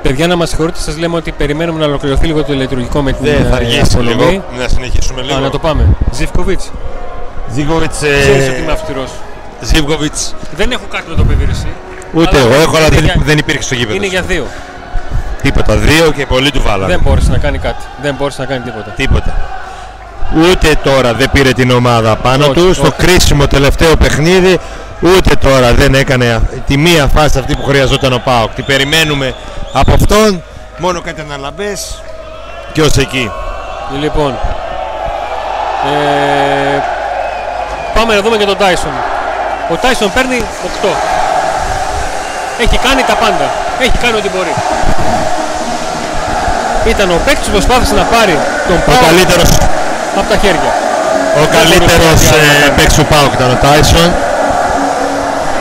Παιδιά, 0.07 0.27
να 0.27 0.37
μας 0.37 0.49
συγχωρείτε, 0.49 0.79
σας 0.81 0.97
λέμε 0.99 1.17
ότι 1.17 1.33
περιμένουμε 1.33 1.79
να 1.79 1.85
ολοκληρωθεί 1.87 2.27
λίγο 2.27 2.43
το 2.45 2.53
ηλεκτρονικό 2.53 3.03
με 3.03 3.13
την 3.13 3.25
Δεν 3.25 3.47
θα 3.51 3.57
ε, 3.57 3.57
αργήσει 3.57 3.81
απονομή. 3.95 4.15
λίγο. 4.31 4.45
Να 4.59 4.69
συνεχίσουμε 4.69 5.23
λίγο. 5.23 5.37
Α, 5.37 5.41
να 5.41 5.51
το 5.51 5.59
πάμε. 5.59 5.87
Ζιβκοβίτς. 6.13 6.71
Ζίγκοβιτς, 7.53 8.03
ε, 8.03 8.19
Ξέρεις 8.21 8.49
ότι 8.49 8.61
είμαι 8.61 8.73
αυστηρός. 8.73 9.11
Ζίγκοβιτς. 9.61 10.35
Δεν 10.57 10.71
έχω 10.71 10.85
κάτι 10.91 11.05
με 11.11 11.15
το 11.17 11.25
παιδί, 11.25 11.45
ρε, 11.45 11.51
εσύ. 11.51 11.67
Ούτε 12.13 12.29
Αλλά 12.39 12.39
εγώ 12.47 12.61
έχω, 12.63 12.77
αλλά 12.77 12.87
είναι 12.87 12.95
δεν, 12.97 13.05
για- 13.05 13.15
δεν 13.25 13.39
υπήρχε 13.39 13.63
στο 13.63 13.75
γήπεδο. 13.75 13.95
Είναι 13.97 14.07
για 14.07 14.23
δύο. 14.23 14.47
Τίποτα. 15.43 15.77
Δύο 15.77 16.11
και 16.17 16.27
πολλοί 16.27 16.51
του 16.51 16.63
βάλανε. 16.63 16.93
Δεν 16.93 17.01
μπόρεσε 17.05 17.31
να 17.31 17.39
κάνει 17.39 17.59
κάτι. 17.59 17.85
Δεν 18.03 18.15
μπόρεσε 18.19 18.41
να 18.41 18.47
κάνει 18.47 18.61
τίποτα. 18.65 18.91
Τίποτα. 18.97 19.35
Ούτε 20.51 20.79
τώρα 20.83 21.15
δεν 21.15 21.31
πήρε 21.33 21.53
την 21.53 21.71
ομάδα 21.71 22.17
πάνω 22.17 22.45
Όχι, 22.45 22.55
του 22.55 22.75
στο 22.75 22.83
όχι. 22.83 22.93
κρίσιμο 23.07 23.47
τελευταίο 23.47 23.97
παιχνίδι. 23.97 24.59
Ούτε 25.01 25.35
τώρα 25.41 25.73
δεν 25.75 25.95
έκανε 25.95 26.27
α- 26.33 26.41
τη 26.67 26.77
μία 26.77 27.07
φάση 27.07 27.39
αυτή 27.39 27.55
που 27.57 27.65
χρειαζόταν 27.65 28.13
ο 28.13 28.21
Πάοκ. 28.25 28.51
Τι 28.55 28.63
περιμένουμε 28.63 29.35
από 29.81 29.93
αυτόν. 29.93 30.43
Μόνο 30.79 31.01
κάτι 31.01 31.21
αναλαμπές 31.21 32.03
και 32.73 32.83
ως 32.83 32.97
εκεί. 32.97 33.31
Λοιπόν, 34.01 34.39
ε, 35.93 36.79
πάμε 37.95 38.15
να 38.15 38.21
δούμε 38.21 38.37
και 38.37 38.45
τον 38.45 38.57
Τάισον. 38.57 38.93
Ο 39.73 39.75
Τάισον 39.77 40.13
παίρνει 40.13 40.39
8. 40.85 40.89
Έχει 42.61 42.79
κάνει 42.87 43.03
τα 43.03 43.15
πάντα. 43.15 43.47
Έχει 43.81 43.97
κάνει 44.03 44.17
ό,τι 44.17 44.29
μπορεί. 44.29 44.55
Ήταν 46.93 47.11
ο 47.11 47.19
παίκτης 47.27 47.47
που 47.47 47.53
προσπάθησε 47.53 47.95
να 47.95 48.03
πάρει 48.03 48.39
τον 48.69 48.77
Ο 48.77 48.83
Πάο 48.87 48.97
καλύτερος, 49.07 49.51
από 50.19 50.29
τα 50.33 50.37
χέρια. 50.43 50.73
ο 51.43 51.47
καλύτερος 51.57 51.97
μπορούσε 51.97 52.31
να 52.31 52.43
ε, 52.43 52.59
κάνει. 52.61 52.75
παίκτης 52.77 52.97
του 52.99 53.05
Πάοκ 53.05 53.33
ήταν 53.33 53.51
ο 53.51 53.59
Τάισον. 53.65 54.09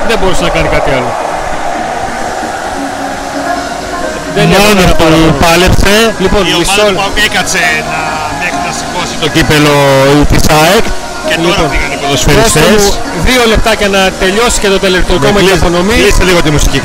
Δεν 0.08 0.18
μπορούσε 0.20 0.44
να 0.44 0.50
κάνει 0.50 0.68
κάτι 0.68 0.90
άλλο. 0.98 1.12
Μόνος 4.42 4.84
έπρεπε 4.84 4.88
να 4.88 4.94
που 4.94 5.04
πάρει. 5.04 5.44
πάλεψε. 5.46 5.94
Λοιπόν, 6.24 6.42
η 6.52 6.54
μισό 6.60 6.72
ομάδα 6.72 6.82
του 6.82 6.94
λεπτό. 6.94 7.02
Πάοκ 7.02 7.18
έκατσε 7.30 7.64
να, 7.92 8.00
μέχρι 8.42 8.60
να 8.68 8.72
σηκώσει 8.80 9.14
το 9.24 9.28
κύπελο 9.36 9.74
της 10.32 10.44
ΑΕΚ. 10.62 10.86
Και 11.30 11.36
τώρα 11.36 11.48
Λοιπόν, 11.48 11.68
πήγαν 11.74 11.90
οι 11.94 11.98
Δώστε 12.02 12.04
ποδοσφαιριστές. 12.04 12.82
μου 12.84 13.24
δύο 13.28 13.42
λεπτάκια 13.54 13.88
να 13.96 14.02
τελειώσει 14.24 14.58
και 14.64 14.70
το 14.74 14.80
τελεκτρικό 14.86 15.20
με 15.26 15.28
την 15.32 15.36
Κλείστε- 15.48 15.62
απονομή. 15.62 15.94
Κλείστε 16.02 16.24
λίγο 16.30 16.40
τη 16.46 16.52
μουσική. 16.56 16.80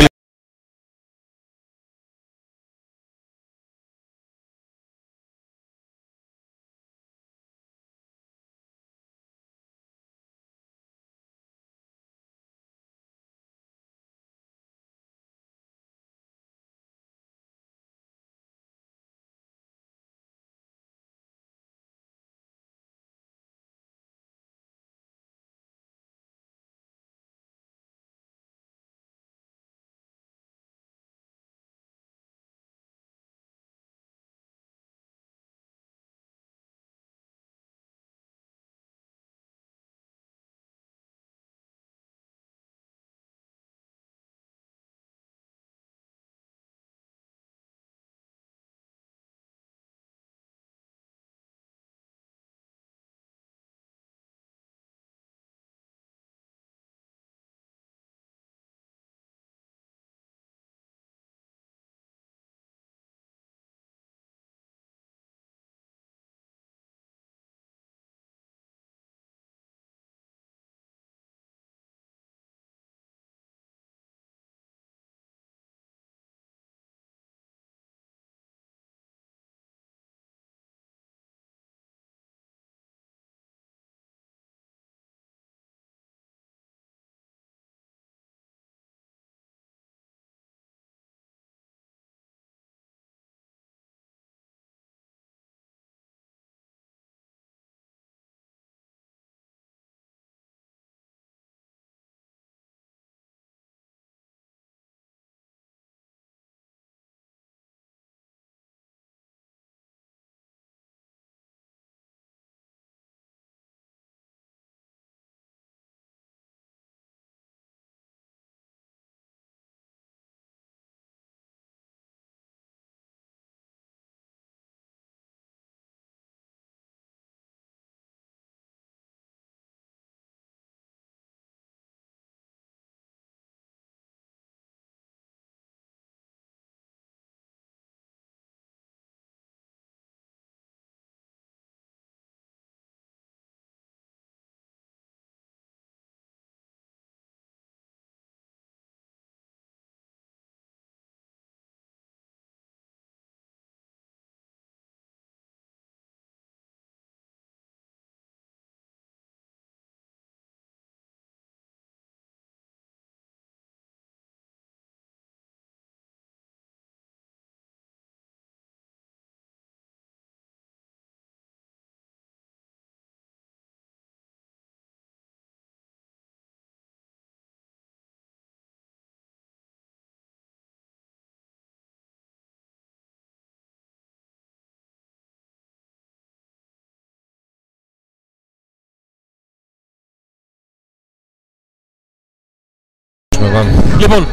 Λοιπόν, 193.99 194.27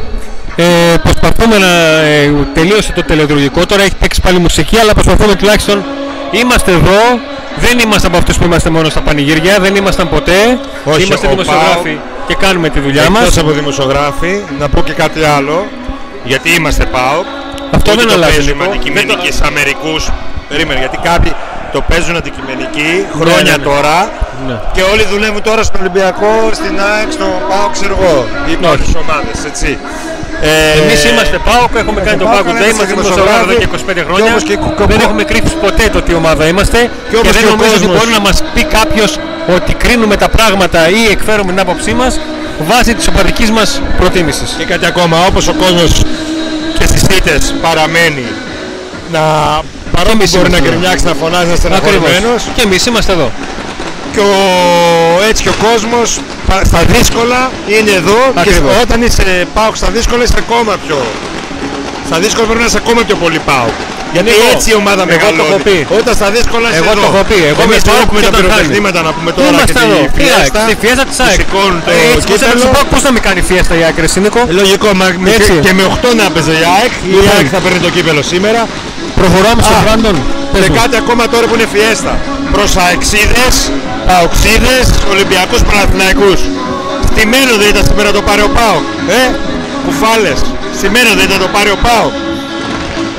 ε, 0.56 0.64
προσπαθούμε 1.04 1.58
να 1.58 1.68
ε, 2.02 2.32
τελείωσε 2.54 2.92
το 2.92 3.04
τελετουργικό. 3.04 3.66
Τώρα 3.66 3.82
έχει 3.84 3.96
παίξει 4.00 4.22
πάλι 4.22 4.38
μουσική, 4.40 4.78
αλλά 4.80 4.94
προσπαθούμε 4.94 5.36
τουλάχιστον. 5.36 5.84
Είμαστε 6.32 6.72
εδώ. 6.72 7.00
Δεν 7.60 7.80
είμαστε 7.80 8.08
από 8.08 8.18
αυτούς 8.18 8.38
που 8.38 8.44
είμαστε 8.44 8.70
μόνο 8.70 8.90
στα 8.90 9.02
πανηγύρια. 9.02 9.60
Δεν 9.60 9.76
ήμασταν 9.76 10.10
ποτέ. 10.10 10.60
Όχι, 10.86 11.04
είμαστε 11.04 11.28
ο 11.28 11.30
δημοσιογράφοι 11.30 11.98
και 12.28 12.36
κάνουμε 12.36 12.70
τη 12.70 12.80
δουλειά 12.80 13.10
μας. 13.10 13.22
Εκτός 13.22 13.38
από 13.38 13.52
δημοσιογράφοι, 13.52 14.40
να 14.60 14.70
πω 14.70 14.82
και 14.82 14.92
κάτι 14.94 15.24
άλλο. 15.24 15.66
Γιατί 16.24 16.50
είμαστε 16.50 16.86
ΠΑΟΚ. 16.86 17.26
Αυτό 17.72 17.92
Ούτε 17.92 18.00
δεν 18.02 18.08
το 18.08 18.14
αλλάζει. 18.14 18.36
παίζουμε 18.36 18.64
Νίκο. 18.64 18.70
αντικειμενική 18.76 19.16
Δεν 19.22 19.30
το- 19.30 19.36
σε 19.36 19.44
Αμερικούς. 19.48 20.10
Περίμενε, 20.50 20.80
γιατί 20.80 20.98
κάποιοι 21.04 21.32
το 21.74 21.80
παίζουν 21.90 22.16
αντικειμενική 22.22 22.90
χρόνια 23.20 23.44
ναι, 23.58 23.58
ναι. 23.58 23.64
τώρα 23.72 23.98
Ναι. 24.48 24.56
και 24.76 24.82
όλοι 24.92 25.04
δουλεύουν 25.14 25.42
τώρα 25.50 25.64
στον 25.64 25.80
Ολυμπιακό, 25.84 26.32
στην 26.60 26.76
ΑΕΚ, 26.92 27.10
στο 27.18 27.28
ΠΑΟΚ, 27.50 27.72
ξέρω 27.78 27.94
εγώ. 28.00 28.16
Ή 28.50 28.52
Όχι. 28.52 28.58
πολλές 28.68 28.92
ομάδες, 29.04 29.38
έτσι. 29.52 29.70
Ε, 30.42 30.80
Εμείς 30.82 31.00
είμαστε 31.10 31.38
ΠΑΟΚ, 31.48 31.72
έχουμε 31.84 32.00
κάνει 32.08 32.18
το 32.24 32.26
ΠΑΟΚ, 32.32 32.36
ΠΑΟΚ 32.36 32.48
αλλά 32.50 32.60
Day, 32.66 32.70
είμαστε 32.72 32.84
είμαστε 32.86 32.94
δημοσιογράφοι 32.96 33.44
εδώ 33.48 33.54
και 33.62 33.68
25 33.68 34.04
χρόνια. 34.08 34.30
όμως 34.32 34.44
και 34.50 34.56
κο- 34.80 34.86
δεν 34.92 35.00
έχουμε 35.06 35.24
κρύψει 35.32 35.54
ποτέ 35.66 35.86
το 35.96 36.00
τι 36.06 36.12
ομάδα 36.22 36.44
είμαστε. 36.52 36.80
Και, 37.10 37.16
όπως 37.22 37.32
δεν 37.36 37.42
και 37.42 37.48
ο 37.48 37.56
νομίζω 37.56 37.76
ότι 37.80 37.86
κόσμος. 37.86 37.96
μπορεί 37.98 38.12
να 38.20 38.24
μας 38.28 38.38
πει 38.54 38.64
κάποιος 38.78 39.12
ότι 39.56 39.72
κρίνουμε 39.84 40.16
τα 40.24 40.30
πράγματα 40.36 40.80
ή 41.00 41.02
εκφέρουμε 41.16 41.50
την 41.54 41.60
άποψή 41.66 41.92
μας 42.02 42.14
βάσει 42.72 42.92
της 42.98 43.08
οπαδικής 43.12 43.50
μας 43.58 43.70
προτίμησης. 44.00 44.50
Και 44.58 44.66
κάτι 44.72 44.86
ακόμα, 44.86 45.18
όπως 45.30 45.44
ο 45.48 45.54
κόσμος 45.64 45.92
και 46.80 46.86
στις 46.92 47.02
ήττες 47.18 47.54
παραμένει 47.66 48.26
να 49.12 49.22
παρόλο 49.98 50.16
που 50.16 50.22
εμείς 50.22 50.32
μπορεί 50.36 50.50
να 50.50 50.58
είμαστε 50.58 50.68
εδώ. 50.68 50.68
γκρινιάξει, 50.68 51.04
να 51.12 51.14
φωνάζει, 51.22 51.50
να 51.52 51.54
Ακριβώς. 51.54 51.60
στεναχωρημένος 51.62 52.42
Και 52.56 52.62
εμείς 52.68 52.82
είμαστε 52.90 53.12
εδώ. 53.18 53.28
και 54.14 54.20
ο, 54.20 54.34
έτσι 55.30 55.42
και 55.46 55.52
ο 55.56 55.58
κόσμος 55.68 56.08
πα- 56.48 56.66
στα 56.72 56.82
δύσκολα 56.94 57.40
είναι 57.76 57.92
εδώ 58.02 58.20
Ακριβώς. 58.42 58.72
και 58.76 58.82
όταν 58.84 58.98
είσαι 59.06 59.26
πάω 59.58 59.72
στα 59.82 59.90
δύσκολα 59.96 60.22
είσαι 60.26 60.40
ακόμα 60.46 60.74
πιο 60.86 61.00
στα 62.10 62.18
δύσκολα 62.24 62.46
πρέπει 62.50 62.62
να 62.64 62.70
είσαι 62.72 62.80
ακόμα 62.84 63.02
πιο 63.08 63.16
πολύ 63.24 63.40
πάω 63.50 63.70
γιατί 64.16 64.30
Νίκο, 64.32 64.46
έτσι 64.54 64.68
η 64.74 64.76
ομάδα 64.84 65.02
εγώ 65.02 65.10
το 65.10 65.16
μεγαλώνει 65.16 65.50
έχω 65.50 65.60
πει. 65.68 65.78
όταν 66.00 66.12
στα 66.20 66.28
δύσκολα 66.36 66.68
είσαι 66.72 66.82
Εγώ 66.84 66.92
εδώ 66.96 67.02
το 67.06 67.08
έχω 67.12 67.22
πει. 67.30 67.40
Εγώ 67.52 67.62
Εμείς 67.68 67.82
με 67.82 67.86
πάω 67.88 67.96
βλέπουμε 67.98 68.20
και 68.22 68.26
τα 68.28 68.32
τον 68.32 68.40
χάνει. 68.42 68.54
πυροτεχνήματα 68.54 69.00
να 69.08 69.12
πούμε 69.18 69.30
Πού 69.36 69.38
τώρα 69.40 69.50
και 69.50 69.56
είμαστε 69.58 69.74
τη 69.80 69.86
εδώ, 69.88 70.00
τι 70.18 70.24
ΑΕΚ, 70.38 70.52
φιέστα 70.52 70.60
στη 70.68 70.76
φιέστα 70.84 71.04
της 71.10 71.16
που 71.20 71.24
ΑΕΚ. 71.28 71.40
σηκώνουν 71.42 71.80
το 71.86 71.90
Ε, 71.92 71.96
Έτσι, 72.16 72.26
πώς 72.30 72.38
κύπελλο. 72.40 72.66
θα 72.76 72.82
Πώ 72.92 72.98
να 73.08 73.12
μην 73.16 73.22
κάνει 73.28 73.40
φιέστα 73.50 73.74
η 73.82 73.84
άκρη, 73.90 74.06
Νίκο; 74.24 74.42
Ε, 74.52 74.54
Λογικό, 74.62 74.90
μα, 75.00 75.06
με- 75.26 75.32
Έτσι. 75.38 75.54
και 75.66 75.72
με 75.78 75.84
8 75.96 76.10
να 76.20 76.26
παίζει 76.34 76.54
η 76.64 76.66
ΑΕΚ, 76.76 76.94
η 77.10 77.10
Λοιπόν. 77.14 77.32
ΑΕΚ 77.34 77.48
θα 77.54 77.60
παίρνει 77.64 77.80
το 77.86 77.90
κύπελο 77.96 78.22
σήμερα. 78.34 78.60
Προχωράμε 79.20 79.62
στον 79.68 79.78
Α, 79.80 79.82
Μπράντον. 79.84 80.16
Πες 80.54 80.62
Και 80.64 80.70
μου. 80.72 80.78
κάτι 80.82 80.96
ακόμα 81.04 81.24
τώρα 81.34 81.46
που 81.50 81.56
είναι 81.58 81.68
φιέστα. 81.74 82.14
Προς 82.56 82.72
αεξίδες, 82.86 83.56
παοξίδες, 84.08 84.86
Ολυμπιακούς 85.14 85.62
Παναθηναϊκούς. 85.70 86.40
Στημένο 87.10 87.52
δεν 87.62 87.68
ήταν 87.74 87.84
σήμερα 87.90 88.10
το 88.18 88.22
πάρει 88.28 88.42
ο 88.50 88.52
ΠΑΟΚ. 88.58 88.84
Ε, 89.20 89.24
κουφάλες. 89.86 90.40
Στημένο 90.78 91.10
δεν 91.18 91.26
ήταν 91.30 91.40
το 91.46 91.50
πάρει 91.56 91.70
ο 91.78 91.80
ΠΑΟΚ. 91.86 92.14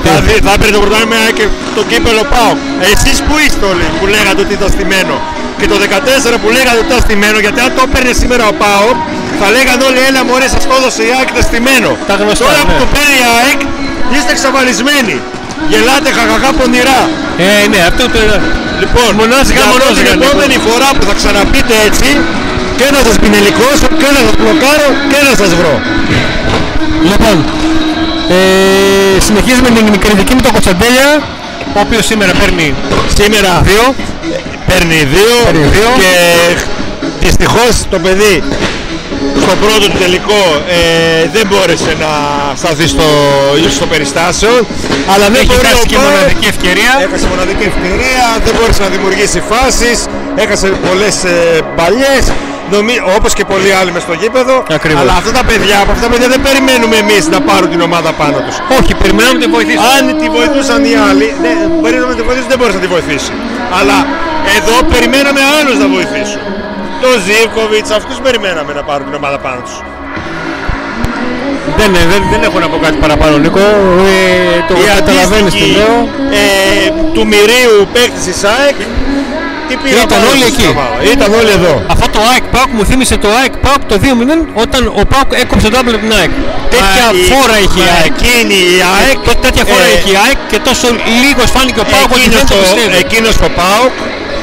Θα, 0.05 0.13
δει- 0.25 0.41
θα 0.45 0.51
έπαιρνε 0.55 0.73
το 0.77 0.81
πρωτάθλημα 0.83 1.17
και 1.39 1.45
το 1.77 1.81
κύπελο 1.91 2.23
ΠΑΟΚ. 2.33 2.57
Εσείς 2.91 3.17
που 3.25 3.33
είστε 3.43 3.63
όλοι 3.71 3.85
που 3.99 4.05
λέγατε 4.13 4.39
ότι 4.45 4.53
ήταν 4.59 4.69
στημένο; 4.75 5.15
Και 5.59 5.67
το 5.71 5.75
14 5.83 6.35
που 6.41 6.47
λέγατε 6.55 6.77
ότι 6.81 6.87
ήταν 6.91 7.01
στημένο, 7.07 7.37
γιατί 7.45 7.59
αν 7.65 7.71
το 7.77 7.81
έπαιρνε 7.87 8.11
σήμερα 8.21 8.43
ο 8.51 8.53
ΠΑΟΚ, 8.63 8.97
θα 9.39 9.47
λέγανε 9.55 9.83
όλοι 9.89 10.01
έλα 10.09 10.21
μωρέ 10.29 10.47
σας 10.55 10.63
το 10.69 10.73
έδωσε 10.79 11.01
η 11.09 11.11
ΑΕΚ 11.17 11.27
ήταν 11.33 11.43
στημένο. 11.49 11.89
Τα 12.09 12.15
γνωστά, 12.21 12.43
Τώρα 12.49 12.61
που 12.67 12.75
ναι. 12.77 12.81
το 12.83 12.87
παίρνει 12.95 13.17
η 13.23 13.27
ΑΕΚ, 13.37 13.59
είστε 14.15 14.31
εξαφανισμένοι. 14.35 15.15
Γελάτε 15.71 16.09
χαχαχά 16.17 16.49
πονηρά. 16.59 16.99
Ε, 17.47 17.49
ναι, 17.71 17.79
αυτό 17.91 18.03
το. 18.13 18.19
Λοιπόν, 18.83 19.09
Μονάζιγα, 19.21 19.59
γι' 19.59 19.65
αυτό 19.65 19.75
μονάζιγα, 19.77 20.11
την 20.11 20.19
Νίκο. 20.19 20.25
επόμενη 20.27 20.55
φορά 20.67 20.89
που 20.95 21.03
θα 21.09 21.13
ξαναπείτε 21.19 21.73
έτσι 21.89 22.09
και 22.79 22.87
να 22.95 22.99
σας 23.07 23.15
πινελικώσω 23.23 23.87
και 24.01 24.09
να 24.15 24.19
σας 24.25 24.35
μπλοκάρω 24.39 24.89
και 25.11 25.19
να 25.27 25.33
σας 25.41 25.51
βρω. 25.59 25.75
Λοιπόν, 27.11 27.35
ε, 28.35 29.19
συνεχίζουμε 29.27 29.69
την 29.77 29.85
κριτική 30.03 30.33
με 30.37 30.41
τον 30.45 30.51
Κωνσταντέλια, 30.57 31.09
ο 31.77 31.79
οποίος 31.85 32.03
σήμερα 32.11 32.31
παίρνει 32.41 32.67
Σήμερα 33.19 33.51
δύο. 33.69 33.85
παίρνει 34.69 34.99
δύο, 35.15 35.35
Παίρνει 35.47 35.67
δύο. 35.77 35.89
και 35.99 36.11
δυστυχώς 37.25 37.73
το 37.93 37.97
παιδί 38.03 38.35
στο 39.43 39.53
πρώτο 39.63 39.85
του 39.91 39.97
τελικό 40.03 40.41
ε, 40.79 40.81
δεν 41.35 41.45
μπόρεσε 41.49 41.91
να 42.03 42.11
σταθεί 42.61 42.87
στο, 42.93 43.07
στο 43.77 43.85
περιστάσιο 43.93 44.53
αλλά 45.13 45.25
δεν 45.33 45.41
Έχει 45.43 45.45
μπορεί 45.51 45.67
χάσει 45.67 45.81
ο 45.85 45.89
και 45.91 45.95
Πάοκ- 45.97 46.09
μοναδική 46.09 46.47
ευκαιρία. 46.53 46.91
Έχασε 47.05 47.25
μοναδική 47.33 47.65
ευκαιρία, 47.71 48.25
δεν 48.45 48.53
μπόρεσε 48.55 48.81
να 48.85 48.89
δημιουργήσει 48.95 49.39
φάσεις, 49.51 49.97
έχασε 50.43 50.67
πολλές 50.87 51.15
ε, 51.23 51.35
παλιές, 51.79 52.23
νομί- 52.75 53.03
όπως 53.17 53.31
και 53.37 53.45
πολλοί 53.51 53.71
άλλοι 53.79 53.91
μες 53.95 54.03
στο 54.07 54.15
γήπεδο. 54.21 54.55
Ακριβώς. 54.77 55.01
Αλλά 55.01 55.13
αυτά 55.21 55.31
τα 55.39 55.43
παιδιά, 55.49 55.77
από 55.83 55.91
αυτά 55.95 56.03
τα 56.07 56.11
παιδιά 56.13 56.27
δεν 56.33 56.41
περιμένουμε 56.47 56.95
εμείς 57.03 57.23
να 57.35 57.39
πάρουν 57.49 57.69
την 57.73 57.81
ομάδα 57.89 58.11
πάνω 58.21 58.37
τους. 58.45 58.55
Όχι, 58.79 58.91
περιμέναμε 59.01 59.35
να 59.37 59.41
την 59.45 59.51
βοηθήσουμε. 59.55 59.87
Αν 59.97 60.03
τη 60.21 60.27
βοηθούσαν 60.37 60.79
οι 60.89 60.93
άλλοι, 61.09 61.27
ναι, 61.45 61.53
μπορεί 61.79 61.95
να 62.11 62.15
τη 62.19 62.23
βοηθήσουν, 62.27 62.49
δεν 62.53 62.57
μπορούσε 62.59 62.77
να 62.79 62.83
τη 62.85 62.89
βοηθήσει. 62.95 63.31
Αλλά 63.79 63.97
εδώ 64.57 64.75
περιμέναμε 64.93 65.41
άλλους 65.57 65.75
να 65.83 65.87
βοηθήσουν. 65.95 66.41
Το 67.01 67.07
Ζίβκοβιτς, 67.25 67.89
αυτούς 67.99 68.17
περιμέναμε 68.25 68.71
να 68.73 68.83
πάρουν 68.83 69.05
την 69.07 69.15
ομάδα 69.21 69.37
πάνω 69.45 69.59
τους. 69.65 69.75
Δεν, 71.79 71.89
δεν, 72.11 72.21
δεν 72.31 72.41
έχω 72.47 72.57
να 72.63 72.67
πω 72.71 72.77
κάτι 72.85 72.97
παραπάνω, 73.05 73.37
Νίκο. 73.37 73.59
Ε, 73.59 74.59
το 74.67 74.73
Η 74.81 74.83
καταλαβαίνεις 74.95 75.53
τι 75.53 75.59
αντίστοιχη, 75.59 75.71
λέω. 75.79 75.97
ε, 76.41 76.45
του 77.15 77.23
Μυρίου 77.31 77.77
παίκτης 77.93 78.23
της 78.29 78.39
ΑΕΚ, 78.53 78.77
τι 79.67 79.73
πήραν 79.81 79.97
Ήταν 80.05 80.07
πάνω 80.13 80.25
όλοι 80.33 80.43
τους 80.43 80.51
εκεί. 80.51 80.61
στην 80.61 80.69
ομάδα. 80.75 80.95
Ήταν 81.15 81.29
όλοι 81.39 81.51
εδώ. 81.59 81.73
Αυτό 81.93 82.05
το 82.15 82.19
ΑΕΚ 82.31 82.43
ΠΑΟΚ 82.55 82.69
μου 82.77 82.83
θύμισε 82.89 83.15
το 83.23 83.29
ΑΕΚ 83.39 83.53
ΠΑΟΚ 83.65 83.81
το 83.91 83.95
2-0 84.03 84.39
όταν 84.63 84.81
ο 85.01 85.03
ΠΑΟΚ 85.11 85.29
έκοψε 85.43 85.65
το 85.71 85.75
double 85.77 85.93
από 85.97 86.03
την 86.07 86.13
ΑΕΚ. 86.19 86.31
Τέτοια 86.75 87.05
Μα 87.11 87.17
η- 87.19 87.23
φόρα 87.31 87.55
είχε 87.65 87.79
η 87.85 87.87
μα 87.89 87.93
ΑΕΚ. 87.99 88.11
Εκείνη 88.13 88.57
η 88.77 88.79
ΑΕΚ, 88.95 89.17
Τέ- 89.27 89.39
Τέτοια 89.45 89.63
φόρα 89.71 89.85
ε, 89.91 89.93
είχε 89.95 90.09
η 90.15 90.17
ΑΕΚ 90.25 90.39
και 90.51 90.59
τόσο 90.69 90.87
λίγος 91.23 91.49
φάνηκε 91.55 91.79
ο 91.85 91.87
ΠΑΟΚ 91.93 92.09
ότι 92.15 92.21
εκείνος 92.21 92.37
δεν 92.39 92.45
το 92.51 92.55
το, 92.55 92.59
πιστεύει. 92.63 92.95
εκείνος 93.05 93.33
το 93.43 93.47
ΠΑΟΚ, 93.59 93.95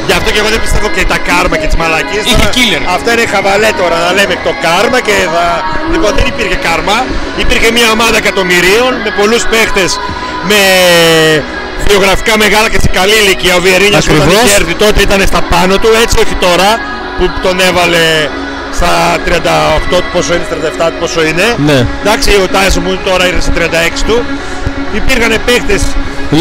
γι' 0.09 0.17
αυτό 0.19 0.29
και 0.35 0.41
εγώ 0.43 0.51
δεν 0.55 0.61
πιστεύω 0.65 0.89
και 0.97 1.05
τα 1.13 1.19
κάρμα 1.31 1.57
και 1.61 1.67
τις 1.71 1.79
μαλακίες. 1.83 2.25
Είχε 2.29 2.37
Τώρα, 2.37 2.57
killer. 2.57 2.83
Αυτά 2.97 3.09
είναι 3.15 3.27
χαβαλέ 3.35 3.71
τώρα 3.83 3.97
να 4.07 4.11
λέμε 4.19 4.35
το 4.47 4.53
κάρμα 4.67 4.99
και 5.07 5.17
θα... 5.35 5.45
Λοιπόν 5.93 6.11
δεν 6.19 6.27
υπήρχε 6.33 6.57
κάρμα, 6.69 6.97
υπήρχε 7.45 7.69
μια 7.77 7.89
ομάδα 7.97 8.17
εκατομμυρίων 8.23 8.93
με 9.05 9.11
πολλούς 9.19 9.43
παίχτες 9.53 9.91
με 10.51 10.61
βιογραφικά 11.89 12.33
μεγάλα 12.45 12.69
και 12.73 12.81
σε 12.85 12.91
καλή 12.99 13.17
ηλικία. 13.23 13.55
Ο 13.59 13.61
Βιερίνιας 13.67 14.05
όταν 14.07 14.17
Ακριβώς. 14.17 14.43
είχε 14.43 14.55
έρθει 14.61 14.75
τότε 14.85 14.99
ήταν 15.09 15.21
στα 15.33 15.41
πάνω 15.53 15.75
του, 15.83 15.91
έτσι 16.03 16.17
όχι 16.25 16.35
τώρα 16.47 16.71
που 17.17 17.25
τον 17.45 17.57
έβαλε 17.69 18.07
στα 18.79 18.93
38 19.27 20.03
του 20.03 20.11
πόσο 20.13 20.35
είναι, 20.35 20.47
37 20.51 20.91
του 20.91 20.99
πόσο 21.03 21.21
είναι. 21.29 21.47
Ναι. 21.69 21.79
Εντάξει, 22.03 22.31
ο 22.45 22.47
Τάισον 22.55 22.83
μου 22.87 22.99
τώρα 23.09 23.25
είναι 23.29 23.41
στα 23.41 23.53
36 23.57 24.03
του. 24.09 24.17
Υπήρχαν 25.01 25.33
παίχτες 25.47 25.83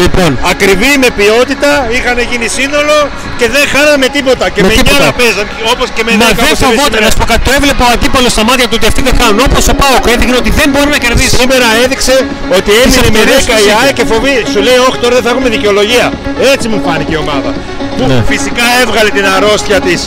Λοιπόν, 0.02 0.30
ακριβή 0.52 0.92
με 1.04 1.08
ποιότητα, 1.18 1.70
είχαν 1.96 2.16
γίνει 2.30 2.48
σύνολο 2.58 2.96
και 3.38 3.46
δεν 3.54 3.64
χάναμε 3.74 4.06
τίποτα. 4.16 4.44
Και 4.54 4.60
Με 4.62 4.68
με, 4.68 4.74
τίποτα. 4.78 5.04
9 5.04 5.06
να 5.10 5.12
παίζαν, 5.20 5.46
όπως 5.72 5.88
και 5.94 6.02
με 6.06 6.10
10 6.12 6.18
Μα 6.22 6.26
δεν 6.26 6.34
όπως 6.44 6.48
είναι 6.50 6.66
φοβόταν 6.66 6.84
σήμερα. 6.84 7.04
να 7.06 7.10
σου 7.12 7.18
πω 7.20 7.26
κάτι. 7.32 7.42
Το 7.48 7.52
έβλεπε 7.58 7.82
ο 7.88 7.90
αντίπαλος 7.96 8.32
στα 8.36 8.42
μάτια 8.48 8.66
του 8.70 8.74
ότι 8.78 8.86
αυτοί 8.90 9.00
δεν 9.08 9.14
κάνουν. 9.20 9.38
Όπως 9.48 9.64
ο 9.72 9.74
Πάοκ 9.80 10.04
έδειχνε 10.14 10.36
ότι 10.42 10.50
δεν 10.60 10.68
μπορεί 10.72 10.90
να 10.96 11.00
κερδίσει. 11.04 11.34
Σήμερα 11.42 11.66
έδειξε 11.84 12.14
ότι 12.58 12.70
έμεινε 12.82 13.00
με 13.02 13.18
ευκαιρίες 13.18 13.42
10 13.44 13.50
τους 13.50 13.64
η 13.64 13.68
είχε. 13.70 13.78
ΑΕΚ 13.80 13.92
και 13.98 14.04
φοβεί. 14.12 14.36
Σου 14.52 14.60
λέει, 14.66 14.78
Όχι, 14.88 14.98
τώρα 15.02 15.14
δεν 15.18 15.24
θα 15.26 15.30
έχουμε 15.34 15.48
δικαιολογία. 15.56 16.06
Έτσι 16.54 16.66
μου 16.72 16.78
φάνηκε 16.86 17.12
η 17.18 17.20
ομάδα. 17.24 17.50
Που 17.96 18.04
Ναι. 18.10 18.18
φυσικά 18.32 18.64
έβγαλε 18.82 19.10
την 19.18 19.26
αρρώστια 19.36 19.78
της 19.86 20.00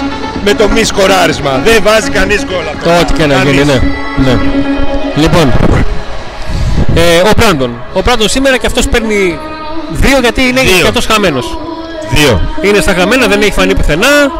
με 0.46 0.52
το 0.60 0.66
μη 0.74 0.84
σκοράρισμα. 0.92 1.54
Δεν 1.68 1.78
βάζει 1.88 2.10
κανείς 2.18 2.40
γκολ 2.48 2.66
αυτό. 2.74 2.84
Το 2.88 2.92
ό,τι 3.02 3.12
και 3.18 3.26
να 3.32 3.36
Κανείς. 3.40 3.54
γίνει, 3.58 3.66
ναι. 3.72 3.78
ναι. 4.26 4.36
Λοιπόν, 5.24 5.48
ε, 6.96 7.02
ο 7.30 7.32
Μπράντον. 7.38 7.72
Ο 7.94 8.02
Μπράντον 8.06 8.30
σήμερα 8.36 8.56
και 8.62 8.68
αυτός 8.72 8.86
παίρνει 8.94 9.40
δύο 9.92 10.20
γιατί 10.20 10.42
είναι 10.42 10.62
Δύο. 10.62 10.72
και 10.82 10.88
αυτός 10.88 11.06
χαμένος. 11.06 11.58
Δύο. 12.14 12.42
Είναι 12.62 12.82
στα 12.82 12.94
χαμένα, 12.94 13.28
δεν 13.28 13.42
έχει 13.42 13.52
φανεί 13.52 13.76
πουθενά, 13.76 14.32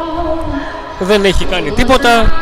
δεν 1.00 1.26
έχει 1.26 1.46
κάνει 1.46 1.72
τίποτα. 1.72 2.34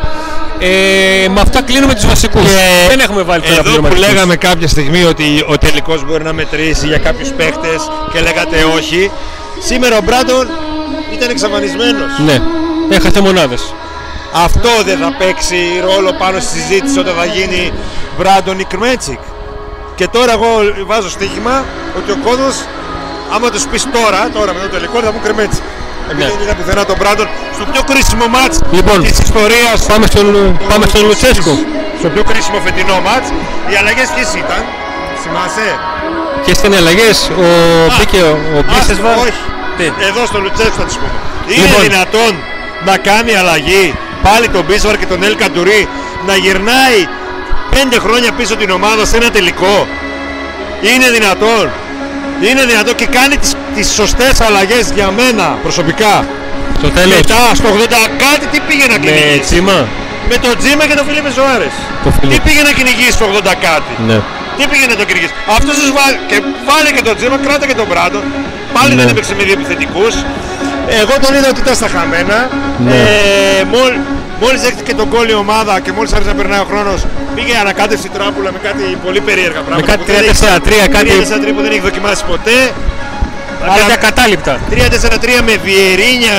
Ε, 0.59 1.27
με 1.29 1.41
αυτά 1.41 1.61
κλείνουμε 1.61 1.93
τους 1.93 2.05
βασικούς. 2.05 2.41
Και 2.41 2.87
δεν 2.89 2.99
έχουμε 2.99 3.21
βάλει 3.21 3.41
τώρα 3.41 3.53
Εδώ 3.53 3.61
που 3.63 3.67
πληρωματικούς. 3.69 4.07
λέγαμε 4.07 4.35
κάποια 4.35 4.67
στιγμή 4.67 5.03
ότι 5.03 5.45
ο 5.47 5.57
τελικός 5.57 6.05
μπορεί 6.05 6.23
να 6.23 6.33
μετρήσει 6.33 6.87
για 6.87 6.97
κάποιους 6.97 7.29
παίχτες 7.29 7.89
και 8.13 8.19
λέγατε 8.19 8.55
όχι. 8.75 9.11
Σήμερα 9.59 9.97
ο 9.97 10.01
Μπράντον 10.01 10.47
ήταν 11.13 11.29
εξαφανισμένος. 11.29 12.11
Ναι, 12.25 12.41
έχασε 12.95 13.21
μονάδες. 13.21 13.73
Αυτό 14.33 14.69
δεν 14.85 14.97
θα 14.97 15.15
παίξει 15.19 15.55
ρόλο 15.81 16.13
πάνω 16.13 16.39
στη 16.39 16.59
συζήτηση 16.59 16.99
όταν 16.99 17.13
θα 17.19 17.25
γίνει 17.25 17.71
Μπράντον 18.17 18.59
ή 18.59 18.63
Κρμέτσικ. 18.63 19.19
Και 19.95 20.07
τώρα 20.07 20.31
εγώ 20.31 20.49
βάζω 20.85 21.09
στοίχημα 21.09 21.65
ότι 21.97 22.11
ο 22.11 22.17
κόσμος 22.23 22.55
άμα 23.35 23.47
τους 23.53 23.63
πεις 23.71 23.83
τώρα, 23.97 24.21
τώρα 24.37 24.51
με 24.53 24.59
το 24.65 24.67
τελικό 24.75 24.97
θα 25.05 25.11
μου 25.13 25.19
Κρμέτσικ. 25.25 25.63
Επειδή 26.11 26.23
Ναι. 26.23 26.29
δεν 26.33 26.39
είδα 26.43 26.55
πουθενά 26.59 26.83
τον 26.91 26.97
Μπράντον 26.99 27.27
στο 27.55 27.63
πιο 27.71 27.81
κρίσιμο 27.89 28.25
μάτς 28.35 28.55
Λοιπόν, 28.77 28.97
της 29.03 29.17
ιστορίας 29.27 29.79
Πάμε 29.91 30.05
στον, 30.11 30.25
πάμε 30.69 30.85
στον 30.91 31.01
Λουτσέσκο. 31.07 31.53
στο 31.99 32.07
πιο 32.13 32.23
κρίσιμο 32.29 32.57
φετινό 32.65 32.97
μάτς. 33.07 33.27
Οι 33.69 33.75
αλλαγές 33.81 34.07
ποιες 34.15 34.29
ήταν, 34.43 34.61
θυμάσαι; 35.21 35.67
Και 36.43 36.51
ήταν 36.57 36.71
οι 36.73 36.77
αλλαγές, 36.83 37.17
ο 37.43 37.47
μπήκε 37.97 38.21
ο, 38.29 38.31
ο 38.55 38.59
Άστο, 38.59 38.71
Μπίσεσβαρ; 38.71 39.15
όχι. 39.27 39.43
Τι; 39.77 39.85
Εδώ 40.09 40.21
στο 40.31 40.37
Λουτσέσκο 40.43 40.75
θα 40.81 40.85
τις 40.89 40.97
πούμε. 40.99 41.11
Είναι 41.53 41.67
Λοιπόν. 41.67 41.81
δυνατόν 41.87 42.31
να 42.89 42.95
κάνει 43.07 43.31
αλλαγή 43.41 43.85
πάλι 44.27 44.47
τον 44.55 44.63
Μπίσβαρ 44.67 44.95
και 45.01 45.05
τον 45.11 45.19
Ελ 45.27 45.35
Καντουρί 45.41 45.81
να 46.27 46.35
γυρνάει 46.43 46.99
πέντε 47.75 47.97
χρόνια 48.05 48.31
πίσω 48.37 48.55
την 48.61 48.69
ομάδα 48.77 49.03
σε 49.09 49.15
ένα 49.17 49.29
τελικό; 49.37 49.75
Είναι 50.91 51.07
δυνατόν. 51.17 51.65
Είναι 52.41 52.63
δυνατόν 52.71 52.95
και 52.95 53.05
κάνει 53.17 53.35
τις, 53.37 53.51
τις 53.75 53.87
σωστές 53.99 54.41
αλλαγές 54.47 54.85
για 54.97 55.07
μένα 55.19 55.45
προσωπικά. 55.65 56.13
Στο 56.79 56.89
τέλος, 56.97 57.15
Μετά 57.21 57.41
στο 57.59 57.67
80 57.77 58.09
κάτι 58.25 58.45
τι 58.51 58.59
πήγε 58.67 58.85
να 58.91 58.97
με 58.99 59.05
κυνηγήσει; 59.05 59.39
τσίμα. 59.47 59.77
Με 60.31 60.37
τον 60.45 60.53
Τζίμα 60.59 60.83
και 60.89 60.95
τον 60.99 61.05
Φίλιππε 61.07 61.31
Ζωάρες. 61.39 61.73
Το 62.03 62.09
Φίλιππ. 62.15 62.33
Τι 62.33 62.39
πήγε 62.45 62.61
να 62.67 62.71
κυνηγήσει 62.77 63.13
στο 63.19 63.25
80 63.33 63.53
κάτι; 63.67 63.91
Ναι. 64.09 64.17
Τι 64.57 64.63
πήγε 64.71 64.85
να 64.93 64.95
το 64.99 65.03
κυνηγήσει; 65.09 65.33
Αυτός 65.57 65.73
τους 65.81 65.89
βάλει 65.97 66.17
και 66.29 66.37
βάλε 66.69 66.89
και 66.95 67.03
τον 67.07 67.15
Τζίμα, 67.17 67.37
κράτα 67.45 67.65
και 67.69 67.77
τον 67.81 67.87
Μπράντον. 67.89 68.23
Πάλι 68.75 68.91
Ναι. 68.93 68.99
δεν 69.01 69.07
έπαιξε 69.13 69.33
με 69.37 69.43
δύο 69.47 69.55
επιθετικούς. 69.59 70.13
Εγώ 71.01 71.13
τον 71.23 71.31
είδα 71.35 71.47
ότι 71.53 71.59
ήταν 71.65 71.75
στα 71.81 71.87
χαμένα. 71.95 72.37
Ναι. 72.85 72.95
Ε, 73.59 73.63
μόλ- 73.73 73.99
Μόλις 74.41 74.61
δέχτηκε 74.61 74.93
τον 74.93 75.09
κόλλη 75.09 75.31
η 75.31 75.33
ομάδα 75.33 75.79
και 75.79 75.91
μόλις 75.91 76.11
άρχισε 76.13 76.31
να 76.33 76.37
περνάει 76.41 76.59
ο 76.59 76.67
χρόνος, 76.71 77.05
πήγε 77.35 77.57
ανακάτευση 77.57 78.09
τράπουλα 78.09 78.51
με 78.51 78.59
κάτι 78.67 78.97
πολύ 79.05 79.21
περίεργα 79.21 79.59
πράγματα. 79.65 79.75
Με 79.75 79.91
κάτι 79.91 79.97
που 79.99 80.05
δεν 80.11 80.23
έχει- 80.23 80.27
3-4-3, 80.27 80.87
κάτι- 80.87 81.09
3-4-3 81.09 81.53
που 81.55 81.61
δεν 81.61 81.71
έχει 81.71 81.79
δοκιμάσει 81.81 82.23
ποτέ. 82.31 82.57
Κάτι 83.77 83.91
ακατάληπτα. 83.93 84.59
3-4-3 84.69 85.41
με 85.41 85.53
Βιερίνια, 85.63 86.37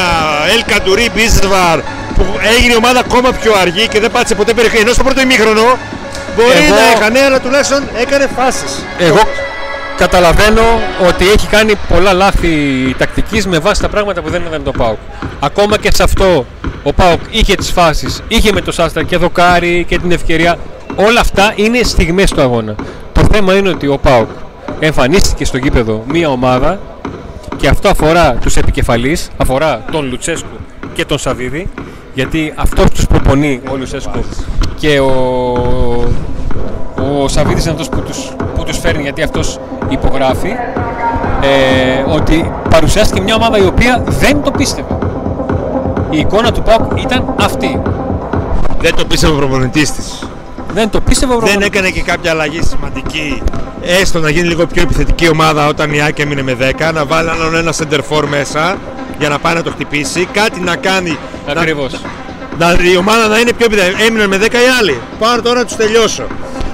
Ελ 0.55 0.63
Καντουρί, 0.67 1.09
Μπίσβαρ 1.15 1.79
που 2.17 2.25
έγινε 2.57 2.73
η 2.73 2.77
ομάδα 2.77 2.99
ακόμα 3.01 3.33
πιο 3.33 3.53
αργή 3.61 3.89
και 3.89 4.01
δεν 4.01 4.11
πάτησε 4.11 4.35
ποτέ 4.35 4.53
περιοχή. 4.55 4.77
Ενώ 4.77 4.93
στο 4.93 5.03
πρώτο 5.05 5.21
ημίχρονο 5.21 5.67
μπορεί 6.37 6.65
Εγώ- 6.67 6.75
να 6.75 6.81
έχανε, 6.97 7.21
αλλά 7.27 7.41
τουλάχιστον 7.41 7.83
έκανε 8.01 8.29
φάσεις. 8.37 8.85
Εγώ 8.99 9.21
καταλαβαίνω 9.97 10.63
ότι 11.09 11.25
έχει 11.29 11.47
κάνει 11.47 11.73
πολλά 11.89 12.13
λάθη 12.13 12.49
τακτικής 12.99 13.47
με 13.47 13.59
βάση 13.59 13.81
τα 13.81 13.89
πράγματα 13.89 14.21
που 14.23 14.31
δεν 14.31 14.41
είδαμε 14.41 14.59
το 14.65 14.71
ΠΑΟΚ. 14.73 14.99
Ακόμα 15.41 15.79
και 15.79 15.91
σε 15.95 16.03
αυτό 16.03 16.47
ο 16.89 16.93
ΠΑΟΚ 16.93 17.21
είχε 17.31 17.55
τις 17.55 17.71
φάσεις, 17.71 18.23
είχε 18.29 18.53
με 18.53 18.61
το 18.61 18.73
Σάστρα 18.73 19.03
και 19.03 19.17
δοκάρι 19.17 19.85
και 19.89 19.99
την 19.99 20.11
ευκαιρία. 20.11 20.59
Όλα 20.97 21.21
αυτά 21.21 21.53
είναι 21.57 21.83
στιγμές 21.83 22.31
του 22.31 22.41
αγώνα. 22.41 22.75
Το 23.13 23.21
θέμα 23.33 23.57
είναι 23.57 23.69
ότι 23.69 23.87
ο 23.87 23.99
ΠΑΟΚ 23.99 24.29
εμφανίστηκε 24.81 25.45
στο 25.45 25.57
γήπεδο 25.57 26.05
μία 26.09 26.29
ομάδα 26.29 26.81
και 27.57 27.69
αυτό 27.69 27.89
αφορά 27.89 28.35
τους 28.35 28.57
επικεφαλείς, 28.57 29.31
αφορά 29.37 29.85
τον 29.93 30.09
Λουτσέσκου 30.09 30.57
και 30.95 31.05
τον 31.05 31.19
Σαββίδη 31.19 31.69
γιατί 32.15 32.53
αυτός 32.57 32.91
τους 32.91 33.07
προπονεί 33.07 33.61
ο 33.73 33.77
Λουτσέσκου 33.77 34.25
και 34.77 35.01
ο, 35.01 35.13
ο 37.23 37.29
Σαββίδης 37.29 37.63
είναι 37.63 37.73
αυτός 37.73 37.89
που 37.89 38.01
τους, 38.01 38.33
που 38.55 38.65
τους 38.65 38.79
φέρνει 38.79 39.03
γιατί 39.03 39.23
αυτός 39.23 39.59
υπογράφει 39.89 40.51
ε, 41.41 42.15
ότι 42.15 42.53
παρουσιάστηκε 42.71 43.21
μια 43.21 43.35
ομάδα 43.35 43.59
η 43.59 43.67
οποία 43.67 44.03
δεν 44.07 44.43
το 44.43 44.51
πίστευε. 44.51 44.98
Η 46.11 46.19
εικόνα 46.19 46.53
του 46.53 46.63
ΠΑΟΚ 46.63 47.01
ήταν 47.03 47.35
αυτή. 47.41 47.81
Δεν 48.81 48.95
το 48.95 49.05
πίστευε 49.05 49.33
ο 49.33 49.37
προπονητής 49.37 49.93
της. 49.93 50.23
Δεν 50.73 50.91
το 50.91 51.01
πίστευε 51.01 51.33
ο 51.35 51.39
Δεν 51.39 51.45
προπονητής. 51.45 51.79
έκανε 51.79 51.91
και 51.91 52.03
κάποια 52.03 52.31
αλλαγή 52.31 52.61
σημαντική. 52.63 53.43
Έστω 53.83 54.19
να 54.19 54.31
γίνει 54.31 54.49
λίγο 54.49 54.67
πιο 54.67 54.83
επιθετική 54.83 55.29
ομάδα 55.29 55.67
όταν 55.67 55.93
η 55.93 56.03
Άκη 56.03 56.23
έμεινε 56.23 56.43
με 56.43 56.55
10, 56.55 56.93
να 56.95 57.05
βάλει 57.05 57.31
άλλον 57.31 57.55
ένα 57.55 57.73
center 57.79 57.99
for 58.11 58.25
μέσα 58.31 58.77
για 59.19 59.29
να 59.29 59.39
πάει 59.39 59.55
να 59.55 59.63
το 59.63 59.71
χτυπήσει. 59.71 60.29
Κάτι 60.33 60.61
να 60.61 60.77
κάνει. 60.77 61.19
να- 61.47 61.53
Ακριβώς. 61.53 61.93
Να, 62.59 62.77
η 62.93 62.97
ομάδα 62.97 63.27
να 63.27 63.39
είναι 63.39 63.53
πιο 63.53 63.67
επιθετική. 63.67 64.03
Έμειναν 64.03 64.29
με 64.29 64.37
10 64.39 64.53
οι 64.59 64.69
άλλοι. 64.81 64.99
Πάω 65.19 65.43
τώρα 65.43 65.59
να 65.59 65.65
τους 65.65 65.77
τελειώσω. 65.77 66.23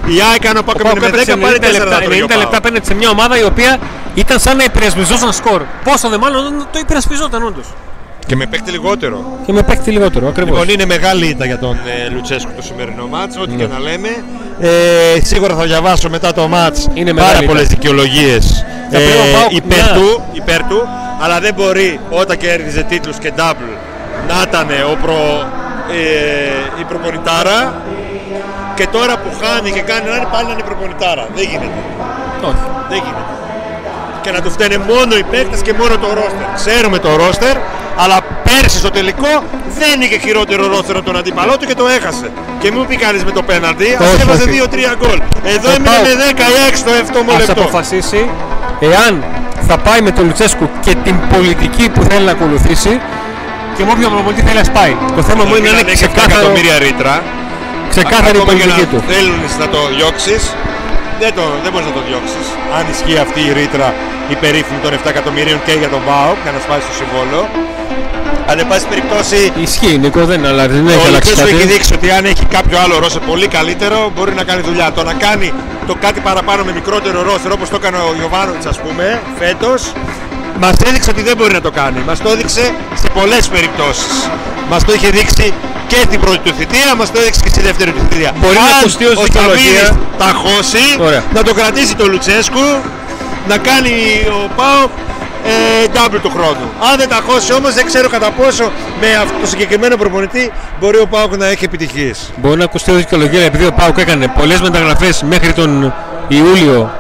Η 0.07 0.15
ΑΕΚ 0.33 0.47
αν 0.47 0.57
ο 0.57 0.63
Πάκο 0.63 0.79
Ο 0.81 0.83
ΠΑΟΚ 0.83 0.97
έμεινε 0.97 1.11
με 1.17 1.23
έπαιξε 1.23 1.35
10 1.35 1.41
πάρει 1.41 1.59
90 1.61 1.67
4 1.69 1.73
λεπτά, 1.73 1.91
να 1.99 2.01
τρώει 2.05 2.21
ο 2.23 2.25
90 2.25 2.29
λεπτά 2.29 2.39
ΠΑΟΚ. 2.51 2.55
απέναντι 2.55 2.87
σε 2.87 2.95
μια 2.95 3.11
ομάδα 3.11 3.39
η 3.39 3.45
οποία 3.45 3.79
ήταν 4.15 4.39
σαν 4.39 4.57
να 4.57 4.65
υπερασπιζόταν 4.65 5.33
σκορ. 5.33 5.63
Πόσο 5.85 6.09
δε 6.09 6.19
μάλλον 6.19 6.41
όταν 6.47 6.67
το 6.73 6.79
υπερασπιζόταν 6.79 7.43
όντως. 7.43 7.67
Και 8.27 8.37
με 8.37 8.47
παίκτη 8.47 8.71
λιγότερο. 8.71 9.25
Και 9.47 9.53
με 9.53 9.63
παίχτη 9.63 9.91
λιγότερο, 9.91 10.29
ακριβώς. 10.29 10.59
Λοιπόν, 10.59 10.69
είναι 10.75 10.85
μεγάλη 10.87 11.27
ήττα 11.27 11.45
για 11.47 11.59
τον 11.59 11.77
ε, 12.07 12.09
Λουτσέσκου 12.11 12.51
το 12.57 12.63
σημερινό 12.63 13.07
μάτς, 13.07 13.37
ό,τι 13.37 13.51
Ναι. 13.51 13.57
και 13.63 13.67
να 13.73 13.79
λέμε. 13.79 14.09
Ε, 14.61 15.21
σίγουρα 15.23 15.55
θα 15.55 15.65
διαβάσω 15.65 16.09
μετά 16.09 16.33
το 16.33 16.49
μάτς 16.49 16.89
Είναι 16.95 17.15
πάρα 17.15 17.27
μεγάλη 17.29 17.47
πολλές 17.47 17.63
ήττα. 17.65 17.75
δικαιολογίες 17.75 18.65
Θα 18.91 18.97
πρέπει 18.99 19.19
ο 19.29 19.39
ΠΑΟΚ 19.39 19.53
υπέρ, 19.53 19.79
να- 19.87 19.93
του, 19.93 20.23
υπέρ 20.33 20.61
του, 20.69 20.89
αλλά 21.23 21.41
δεν 21.41 21.55
μπορεί 21.55 22.01
όταν 22.11 22.37
κέρδιζε 22.37 22.83
τίτλους 22.83 23.17
και 23.19 23.33
double 23.37 23.75
να 24.29 24.35
ήταν 24.49 24.67
ο 24.93 24.97
προ, 25.03 25.19
ε, 25.99 26.81
η 26.81 26.85
προπονητάρα 26.89 27.83
και 28.75 28.87
τώρα 28.93 29.15
που 29.23 29.29
χάνει 29.43 29.71
και 29.71 29.81
κάνει 29.81 30.09
να 30.11 30.17
είναι 30.17 30.29
πάλι 30.33 30.47
να 30.47 30.53
είναι 30.53 30.61
η 30.67 30.69
προπονητάρα. 30.71 31.25
Δεν 31.37 31.45
γίνεται. 31.51 31.79
Όχι. 32.49 32.65
Δεν 32.89 32.99
γίνεται. 33.05 33.33
Και 34.23 34.31
να 34.31 34.41
του 34.43 34.51
φταίνε 34.51 34.79
μόνο 34.79 35.13
οι 35.21 35.25
παίκτες 35.33 35.61
και 35.67 35.73
μόνο 35.81 35.95
το 36.05 36.09
ρόστερ. 36.19 36.45
Ξέρουμε 36.61 36.99
το 36.99 37.11
ρόστερ, 37.17 37.57
αλλά 38.03 38.17
πέρσι 38.47 38.79
στο 38.79 38.91
τελικό 38.91 39.33
δεν 39.81 40.01
είχε 40.01 40.19
χειρότερο 40.19 40.67
ρόστερ 40.67 40.97
από 40.97 41.05
τον 41.05 41.17
αντίπαλό 41.17 41.55
του 41.59 41.67
και 41.67 41.75
το 41.75 41.87
έχασε. 41.97 42.27
Και 42.61 42.71
μην 42.71 42.79
μου 42.81 42.87
πει 42.87 42.97
κανείς 42.97 43.25
με 43.25 43.31
το 43.31 43.43
πέναντι, 43.43 43.97
ας 44.01 44.07
Όχι, 44.13 44.21
έβαζε 44.23 44.43
όχι. 44.43 44.61
2-3 44.71 44.95
γκολ. 45.01 45.19
Εδώ 45.55 45.67
Το 45.69 45.75
έμεινε 45.77 45.91
ΠΑΟΚ. 45.91 46.03
με 46.09 46.13
10 46.25 46.47
ή 46.55 46.57
6 46.71 46.85
το 46.87 46.91
7ο 47.03 47.33
Ας 47.33 47.39
λεπτό. 47.47 47.53
αποφασίσει 47.63 48.21
εάν 48.91 49.13
θα 49.69 49.77
πάει 49.87 50.01
με 50.07 50.11
τον 50.17 50.25
Λουτσέσκου 50.29 50.67
και 50.85 50.93
την 51.07 51.17
πολιτική 51.35 51.85
που 51.95 52.03
θέλει 52.09 52.25
να 52.31 52.35
ακολουθήσει 52.39 52.93
και 53.77 53.83
με 53.87 53.91
όποιον 53.95 54.11
προπονητή 54.15 54.43
θέλει 54.49 54.59
να 54.65 54.69
σπάει. 54.73 54.95
Το 55.19 55.23
θέμα 55.29 55.43
μου 55.45 55.55
είναι 55.59 55.71
να 55.77 55.81
είναι 55.83 55.93
ξεκάθαρο. 56.01 56.27
ξεκάθαρο, 56.27 56.41
εκατομμύρια 56.41 56.77
ρήτρα. 56.87 57.15
ξεκάθαρη 57.95 58.37
η 58.39 58.41
Ακόμα 58.41 58.53
και 58.53 58.65
πολιτική 58.67 58.85
να 58.85 58.91
του. 58.93 58.99
θέλουν 59.13 59.41
να 59.63 59.67
το 59.75 59.81
διώξεις, 59.97 60.43
δεν, 61.23 61.31
το, 61.39 61.45
δεν 61.65 61.71
μπορείς 61.73 61.87
να 61.91 61.95
το 61.99 62.03
διώξεις. 62.09 62.47
Αν 62.77 62.85
ισχύει 62.95 63.19
αυτή 63.27 63.41
η 63.49 63.51
ρήτρα 63.61 63.89
η 64.35 64.37
περίφημη 64.45 64.79
των 64.85 64.91
7 64.99 65.09
εκατομμυρίων 65.15 65.59
και 65.67 65.75
για 65.83 65.91
τον 65.95 66.01
ΠΑΟΚ, 66.09 66.39
για 66.45 66.53
να 66.57 66.61
σπάσει 66.65 66.85
το 66.91 66.95
συμβόλαιο. 67.01 67.43
Αν 68.51 68.59
εν 68.59 68.67
πάση 68.69 68.87
περιπτώσει, 68.87 69.53
Ισχύει, 69.67 69.99
Νίκο, 69.99 70.25
δεν, 70.25 70.47
αλλά 70.47 70.69
δεν 70.69 70.87
έχει 70.87 70.97
ο 70.97 71.07
αλλάξει 71.07 71.29
Λουτσέσκου 71.31 71.55
έχει 71.55 71.65
κάτι. 71.65 71.73
δείξει 71.73 71.93
ότι 71.95 72.11
αν 72.11 72.25
έχει 72.25 72.45
κάποιο 72.57 72.79
άλλο 72.85 72.99
ρόστερ 72.99 73.23
πολύ 73.23 73.47
καλύτερο, 73.47 74.13
μπορεί 74.15 74.33
να 74.35 74.45
κάνει 74.45 74.63
δουλειά. 74.63 74.93
Το 74.93 75.03
να 75.03 75.13
κάνει 75.13 75.53
το 75.87 75.95
κάτι 76.01 76.21
παραπάνω 76.21 76.65
με 76.65 76.73
μικρότερο 76.73 77.23
ρόστερ 77.23 77.53
όπως 77.53 77.69
το 77.69 77.77
έκανε 77.81 77.97
ο 77.97 78.15
Γιωβάνοβιτ, 78.19 78.67
ας 78.67 78.79
πούμε, 78.81 79.21
φέτος, 79.39 79.93
μας 80.61 80.77
έδειξε 80.89 81.11
ότι 81.11 81.23
δεν 81.23 81.37
μπορεί 81.37 81.53
να 81.53 81.61
το 81.61 81.71
κάνει. 81.71 81.99
Μας 82.07 82.19
το 82.23 82.29
έδειξε 82.31 82.65
σε 83.03 83.09
πολλές 83.15 83.49
περιπτώσεις. 83.49 84.15
Μας 84.71 84.85
το 84.85 84.93
είχε 84.93 85.09
δείξει 85.11 85.53
και 85.87 85.97
στην 86.07 86.21
πρώτη 86.21 86.39
του 86.39 86.53
θητεία, 86.59 86.95
μας 86.99 87.11
το 87.13 87.19
έδειξε 87.21 87.41
και 87.45 87.49
στη 87.49 87.61
δεύτερη 87.61 87.91
του 87.91 88.01
θητεία. 88.11 88.31
Μπορεί 88.41 88.55
να 88.55 88.61
Αν 88.63 88.79
ακουστεί 88.81 89.05
ως 89.05 89.17
ο 89.17 89.23
δικαιολογία. 89.23 89.85
Σταβίδης 89.85 90.19
τα 90.19 90.31
χώσει, 90.43 90.85
Ωραία. 90.99 91.23
να 91.35 91.43
το 91.43 91.55
κρατήσει 91.55 91.95
το 91.97 92.07
Λουτσέσκου, 92.09 92.67
να 93.49 93.57
κάνει 93.69 93.95
ο 94.39 94.51
Πάοκ 94.57 94.91
ε, 94.99 95.04
double 95.95 96.19
του 96.23 96.31
χρόνου. 96.31 96.71
Αν 96.91 96.97
δεν 96.99 97.09
τα 97.09 97.21
χώσει 97.29 97.53
όμως 97.53 97.75
δεν 97.75 97.87
ξέρω 97.87 98.09
κατά 98.09 98.31
πόσο 98.31 98.73
με 99.01 99.15
αυτό 99.23 99.39
το 99.41 99.47
συγκεκριμένο 99.47 99.97
προπονητή 99.97 100.53
μπορεί 100.81 100.99
ο 100.99 101.07
Πάοκ 101.07 101.37
να 101.37 101.47
έχει 101.47 101.65
επιτυχίες. 101.65 102.33
Μπορεί 102.37 102.59
να 102.59 102.65
ακουστεί 102.65 102.91
ως 102.91 102.97
δικαιολογία 102.97 103.45
επειδή 103.45 103.67
ο 103.67 103.73
Πάουκ 103.73 103.99
έκανε 103.99 104.29
πολλές 104.29 104.61
μεταγραφές 104.61 105.23
μέχρι 105.23 105.53
τον 105.53 105.95
Ιούλιο, 106.29 106.91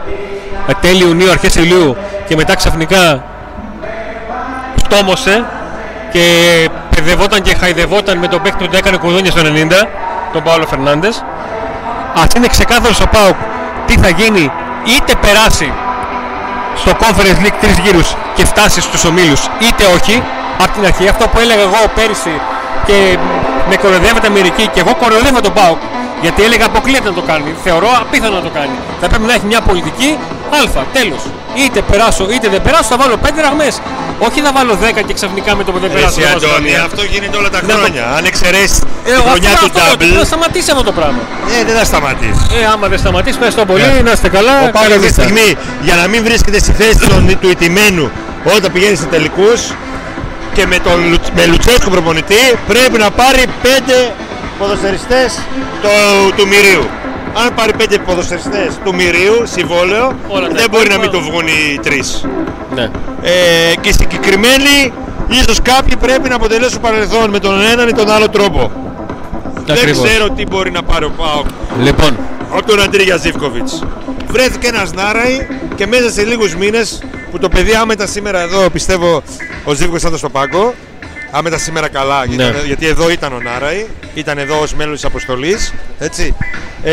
ε, 0.66 0.72
τέλη 0.80 1.02
Ιουνίου, 1.02 1.30
αρχές 1.30 1.54
Ιουλίου 1.54 1.96
και 2.28 2.36
μετά 2.36 2.54
ξαφνικά 2.54 3.24
στόμωσε 4.76 5.44
και 6.12 6.24
παιδευόταν 6.90 7.42
και 7.42 7.54
χαϊδευόταν 7.54 8.18
με 8.18 8.28
τον 8.28 8.42
παίκτη 8.42 8.64
που 8.64 8.70
του 8.70 8.76
έκανε 8.76 8.96
κουδούνια 8.96 9.30
στο 9.30 9.40
90, 9.40 9.88
τον 10.32 10.42
Παόλο 10.42 10.66
Φερνάντες. 10.66 11.24
Ας 12.14 12.26
είναι 12.36 12.46
ξεκάθαρος 12.46 13.00
ο 13.00 13.06
Πάουκ 13.06 13.34
τι 13.86 13.98
θα 13.98 14.08
γίνει 14.08 14.50
είτε 14.84 15.12
περάσει 15.20 15.72
στο 16.76 16.92
Conference 17.02 17.40
League 17.44 17.58
τρεις 17.60 17.78
γύρους 17.84 18.16
και 18.34 18.44
φτάσει 18.44 18.80
στους 18.80 19.04
ομίλους 19.04 19.40
είτε 19.58 19.84
όχι. 19.96 20.22
Από 20.62 20.72
την 20.72 20.84
αρχή 20.84 21.08
αυτό 21.08 21.28
που 21.28 21.38
έλεγα 21.38 21.60
εγώ 21.60 21.80
πέρυσι 21.94 22.40
και 22.86 23.18
με 23.68 23.76
κοροϊδεύεται 23.76 24.28
μερικοί 24.28 24.66
και 24.66 24.80
εγώ 24.80 24.94
κοροϊδεύω 24.94 25.40
τον 25.40 25.52
ΠΑΟΚ 25.52 25.80
γιατί 26.20 26.42
έλεγα 26.42 26.64
αποκλείεται 26.66 27.08
να 27.08 27.14
το 27.14 27.22
κάνει. 27.30 27.54
Θεωρώ 27.64 27.88
απίθανο 28.00 28.34
να 28.34 28.42
το 28.42 28.50
κάνει. 28.58 28.76
Θα 29.00 29.06
πρέπει 29.08 29.26
να 29.30 29.32
έχει 29.32 29.46
μια 29.46 29.60
πολιτική 29.60 30.10
α 30.56 30.82
τέλος. 30.92 31.22
Είτε 31.54 31.80
περάσω 31.90 32.24
είτε 32.30 32.48
δεν 32.48 32.62
περάσω 32.62 32.88
θα 32.92 32.96
βάλω 32.96 33.16
5 33.24 33.28
ραγμές 33.46 33.80
όχι 34.18 34.40
να 34.40 34.52
βάλω 34.52 34.74
10 34.82 35.02
και 35.06 35.12
ξαφνικά 35.18 35.50
με 35.56 35.64
το 35.64 35.72
που 35.72 35.78
δεν 35.78 35.90
περάσω 35.92 36.08
Εσύ 36.08 36.20
δεν 36.20 36.32
βάζω 36.32 36.46
Αντώνη, 36.46 36.70
καμία. 36.70 36.84
αυτό 36.88 37.02
γίνεται 37.12 37.36
όλα 37.36 37.50
τα 37.54 37.60
Να 37.62 37.68
το- 37.68 37.74
χρόνια. 37.78 38.04
Αν 38.16 38.22
εξαιρέσεις 38.30 38.78
Ε, 38.80 39.10
τη 39.16 39.20
χρονιά 39.28 39.50
αυτό- 39.50 39.70
του 39.70 39.80
αυτό- 39.80 40.04
double, 40.04 40.18
θα 40.18 40.24
σταματήσει 40.24 40.70
αυτό 40.74 40.84
το 40.90 40.92
πράγμα 40.98 41.20
ε, 41.54 41.64
δεν 41.68 41.74
θα 41.80 41.84
σταματήσει. 41.92 42.40
ε, 42.58 42.60
άμα 42.72 42.86
δεν 42.92 42.98
σταματήσει 43.04 43.34
ευχαριστώ 43.36 43.62
πολύ 43.70 43.82
Ναι. 43.94 44.00
να 44.08 44.12
είστε 44.16 44.28
καλά 44.36 44.54
Ο 44.66 44.70
Πάοκ 44.74 44.74
καλή 44.84 44.94
αυτή 44.94 44.98
τη 45.00 45.06
νύχτα. 45.06 45.22
στιγμή 45.22 45.48
για 45.86 45.94
να 46.00 46.04
μην 46.12 46.20
βρίσκεται 46.28 46.58
στη 46.64 46.72
θέση 46.80 46.98
των- 47.10 47.38
του 47.40 47.48
ηττημένου 47.54 48.06
όταν 48.56 48.68
πηγαίνει 48.74 48.96
σε 49.02 49.06
τελικούς 49.14 49.60
και 50.56 50.64
με 50.72 50.78
τον 50.86 50.96
Λου- 51.10 51.30
με 51.36 51.42
Λουτσέσκο 51.50 51.90
προπονητή 51.94 52.42
πρέπει 52.70 52.96
να 53.04 53.10
πάρει 53.20 53.42
πέντε 53.66 53.96
ποδοσφαιριστές 54.58 55.30
το- 55.82 56.30
του 56.36 56.46
Μυρίου. 56.52 56.84
Αν 57.42 57.54
πάρει 57.54 57.72
πέντε 57.80 57.98
ποδοσφαιριστές 57.98 58.68
του 58.84 58.94
Μυρίου, 58.94 59.36
συμβόλαιο, 59.54 60.06
Όλα 60.28 60.46
τα 60.48 60.54
δεν 60.54 60.66
μπορεί 60.70 60.88
να 60.88 60.98
μην 60.98 61.08
υπόλοιπα. 61.08 61.26
το 61.26 61.30
βγουν 61.30 61.46
οι 61.46 61.78
τρεις. 61.82 62.24
Ναι. 62.74 62.90
Ε, 63.22 63.74
και 63.80 63.92
συγκεκριμένοι, 63.92 64.92
ίσως 65.28 65.62
κάποιοι 65.62 65.96
πρέπει 65.96 66.28
να 66.28 66.34
αποτελέσουν 66.34 66.80
παρελθόν 66.80 67.30
με 67.30 67.38
τον 67.38 67.60
έναν 67.60 67.88
ή 67.88 67.92
τον 67.92 68.10
άλλο 68.10 68.28
τρόπο. 68.28 68.72
Δεν 69.66 69.76
Ακριβώς. 69.76 70.08
ξέρω 70.08 70.30
τι 70.30 70.46
μπορεί 70.46 70.70
να 70.70 70.82
πάρει 70.82 71.04
ο 71.04 71.10
Πάοκ 71.16 71.46
λοιπόν 71.82 72.16
από 72.52 72.66
τον 72.66 72.80
Αντρίγια 72.82 73.16
Ζήφκοβιτς. 73.16 73.82
Βρέθηκε 74.26 74.66
ένας 74.66 74.92
Νάραη 74.92 75.46
και 75.74 75.86
μέσα 75.86 76.10
σε 76.10 76.22
λίγους 76.22 76.54
μήνες 76.56 77.02
που 77.30 77.38
το 77.38 77.48
παιδί 77.48 77.74
άμα 77.74 77.92
ήταν 77.92 78.08
σήμερα 78.08 78.40
εδώ 78.40 78.70
πιστεύω 78.70 79.22
ο 79.64 79.72
Ζήφκοβιτς 79.74 80.02
ήταν 80.04 80.18
στο 80.18 80.28
πάγκο 80.28 80.74
άμα 81.30 81.48
ήταν 81.48 81.58
σήμερα 81.60 81.88
καλά 81.88 82.24
γιατί, 82.24 82.42
Ναι. 82.42 82.48
ήταν- 82.48 82.66
γιατί 82.66 82.86
εδώ 82.86 83.10
ήταν 83.10 83.32
ο 83.32 83.40
Νάραη 83.40 83.86
ήταν 84.14 84.38
εδώ 84.38 84.60
ως 84.60 84.74
μέλος 84.74 84.94
της 84.94 85.04
αποστολής 85.04 85.72
έτσι 85.98 86.34
ε, 86.82 86.92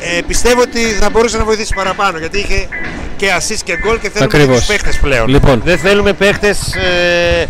ε, 0.00 0.20
πιστεύω 0.26 0.60
ότι 0.60 0.78
θα 0.80 1.10
μπορούσε 1.10 1.36
να 1.38 1.44
βοηθήσει 1.44 1.74
παραπάνω 1.74 2.18
γιατί 2.18 2.38
είχε 2.38 2.68
και 3.24 3.32
assist 3.38 3.60
και 3.64 3.76
γκολ 3.82 3.98
και 4.00 4.10
θέλουμε 4.10 4.24
Ακριβώς. 4.34 4.56
τους 4.58 4.66
παίχτες 4.66 4.96
πλέον 4.96 5.28
Λοιπόν. 5.28 5.60
δεν 5.64 5.78
θέλουμε 5.78 6.12
παίχτες 6.12 6.58
ε, 6.74 7.46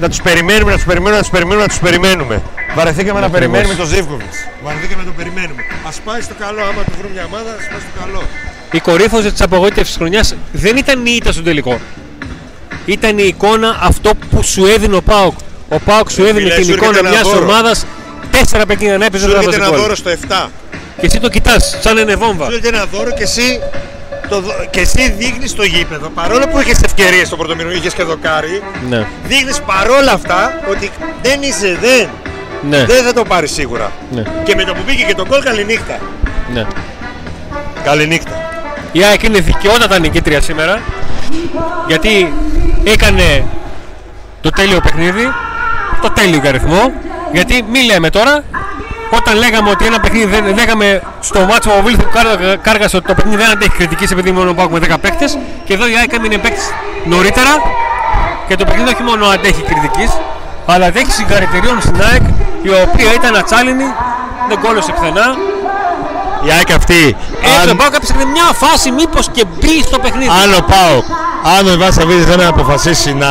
να 0.00 0.08
τους 0.08 0.20
περιμένουμε, 0.22 0.70
να 0.70 0.76
τους 0.76 0.86
περιμένουμε, 0.86 1.16
να 1.16 1.22
τους 1.22 1.30
περιμένουμε, 1.30 1.62
να 1.62 1.68
τους 1.68 1.78
περιμένουμε. 1.78 2.42
Βαρεθήκαμε 2.74 3.20
να 3.20 3.26
Ακριβώς. 3.26 3.48
περιμένουμε 3.50 3.74
τον 3.74 3.86
Ζήφκοβιτς. 3.86 4.36
Βαρεθήκαμε 4.64 5.00
να 5.02 5.06
τον 5.10 5.16
περιμένουμε. 5.16 5.62
Ας 5.88 5.96
πάει 6.04 6.20
στο 6.20 6.34
καλό, 6.38 6.60
άμα 6.62 6.82
του 6.84 6.92
βρούμε 6.98 7.12
μια 7.14 7.24
ομάδα, 7.30 7.50
ας 7.50 7.66
πάει 7.70 7.80
στο 7.80 7.92
καλό. 8.00 8.22
η 8.72 8.80
κορύφωση 8.80 9.30
της 9.32 9.40
απογοήτευσης 9.40 9.86
της 9.86 9.96
χρονιάς 9.96 10.34
δεν 10.52 10.76
ήταν 10.76 11.06
η 11.06 11.12
ήττα 11.16 11.32
στον 11.32 11.44
τελικό. 11.44 11.78
Ήταν 12.86 13.18
η 13.18 13.24
εικόνα 13.26 13.78
αυτό 13.80 14.10
που 14.30 14.42
σου 14.42 14.64
έδινε 14.66 14.96
ο 14.96 15.02
ΠΑΟΚ. 15.02 15.36
ο 15.68 15.78
Πάοκ 15.78 16.10
σου 16.10 16.22
έδινε 16.24 16.40
φίλε, 16.40 16.54
την 16.54 16.64
σου 16.64 16.72
εικόνα 16.72 16.88
έρχεται 16.88 17.06
ένα 17.08 17.16
μιας 17.16 17.28
δώρο. 17.32 17.44
ομάδας 17.44 17.86
τέσσερα 18.30 18.66
παιχνίδια 18.66 18.98
να 18.98 19.04
έπαιζε 19.04 19.24
Σου 19.24 19.30
να 19.30 19.36
έρχεται 19.38 19.56
βάζει 19.56 19.68
ένα 19.68 19.76
γκολ. 19.76 19.84
δώρο 19.84 19.94
στο 19.96 20.10
7. 20.10 20.50
Και 21.00 21.06
εσύ 21.06 21.20
το 21.20 21.28
κοιτάς, 21.28 21.78
σαν 21.80 21.96
είναι 21.98 22.14
βόμβα. 22.14 22.44
Σου 22.44 22.50
έρχεται 22.54 22.76
ένα 22.76 22.84
δώρο 22.92 23.10
και 23.10 23.22
εσύ, 23.22 23.60
το, 24.28 24.40
δω- 24.40 24.64
και 24.70 24.80
εσύ 24.80 25.10
δείχνεις 25.18 25.54
το 25.54 25.62
γήπεδο. 25.64 26.08
Παρόλο 26.08 26.48
που 26.48 26.60
είχες 26.60 26.80
ευκαιρίες 26.82 27.26
στο 27.26 27.36
πρώτο 27.36 27.54
μήνυμα, 27.56 27.74
είχες 27.74 27.94
και 27.94 28.02
δοκάρι, 28.02 28.62
Ναι, 28.88 29.06
δείχνεις 29.26 29.60
παρόλα 29.60 30.12
αυτά 30.12 30.60
ότι 30.70 30.90
δεν 31.22 31.42
είσαι, 31.42 31.78
δεν, 31.80 32.08
ναι, 32.70 32.84
δεν 32.84 33.04
θα 33.04 33.12
το 33.12 33.22
πάρεις 33.24 33.52
σίγουρα. 33.52 33.92
ναι, 34.10 34.22
Και 34.44 34.54
με 34.54 34.64
το 34.64 34.74
που 34.74 34.80
μπήκε 34.86 35.02
και 35.04 35.14
τον 35.14 35.26
γκολ, 35.28 35.42
καληνύχτα. 35.42 35.98
ναι. 36.54 36.66
Καληνύχτα. 37.84 38.30
Η 38.92 39.04
ΑΕΚ 39.04 39.22
είναι 39.22 39.38
δικαιότατα 39.40 39.98
νικήτρια 39.98 40.40
σήμερα 40.40 40.80
γιατί 41.86 42.32
έκανε 42.84 43.44
το 44.40 44.50
τέλειο 44.50 44.80
παιχνίδι, 44.80 45.32
το 46.02 46.10
τέλειο 46.10 46.40
και 46.40 46.48
αριθμό. 46.48 46.92
Γιατί 47.32 47.64
μη 47.70 47.82
λέμε 47.84 48.10
τώρα, 48.10 48.44
όταν 49.10 49.36
λέγαμε 49.36 49.70
ότι 49.70 49.86
ένα 49.86 50.00
παιχνίδι 50.00 50.26
δεν 50.26 50.54
λέγαμε 50.54 51.02
στο 51.20 51.40
μάτσο 51.40 51.70
ο 51.78 51.82
Βίλθου 51.82 52.06
κάργασε 52.62 52.96
ότι 52.96 53.06
το 53.06 53.14
παιχνίδι 53.14 53.36
δεν 53.36 53.50
αντέχει 53.50 53.70
κριτική 53.70 54.12
επειδή 54.12 54.30
μόνο 54.30 54.54
πάμε 54.54 54.78
με 54.78 54.94
10 54.94 54.96
παίκτες 55.00 55.38
και 55.64 55.72
εδώ 55.72 55.86
η 55.88 55.96
ΑΕΚ 55.98 56.12
έμεινε 56.12 56.38
παίκτης 56.38 56.72
νωρίτερα 57.04 57.50
και 58.48 58.56
το 58.56 58.64
παιχνίδι 58.64 58.88
όχι 58.88 59.02
μόνο 59.02 59.26
αντέχει 59.26 59.62
κριτικής 59.62 60.10
αλλά 60.66 60.86
αντέχει 60.86 61.10
συγχαρητηρίων 61.10 61.80
στην 61.80 62.02
ΑΕΚ 62.02 62.22
η 62.62 62.68
οποία 62.68 63.14
ήταν 63.14 63.36
ατσάλινη, 63.36 63.84
δεν 64.48 64.60
κόλλωσε 64.60 64.92
πουθενά 64.92 65.36
Η 66.46 66.50
ΑΕΚ 66.50 66.72
αυτή, 66.72 67.16
έτσι, 67.42 67.60
αν, 67.62 67.68
αν... 67.68 67.76
πάω 67.76 67.90
κάποια 67.90 68.14
μια 68.14 68.48
φάση 68.54 68.90
μήπως 68.90 69.28
και 69.32 69.44
μπει 69.44 69.82
στο 69.82 69.98
παιχνίδι. 69.98 70.30
αν 70.42 70.52
ο 70.52 70.62
ΠΑΟΚ, 70.70 71.04
αν 71.58 71.66
ο 71.66 71.72
Ιβάς 71.72 71.94
Σαββίδης 71.94 72.26
δεν 72.26 72.46
αποφασίσει 72.46 73.14
να 73.14 73.28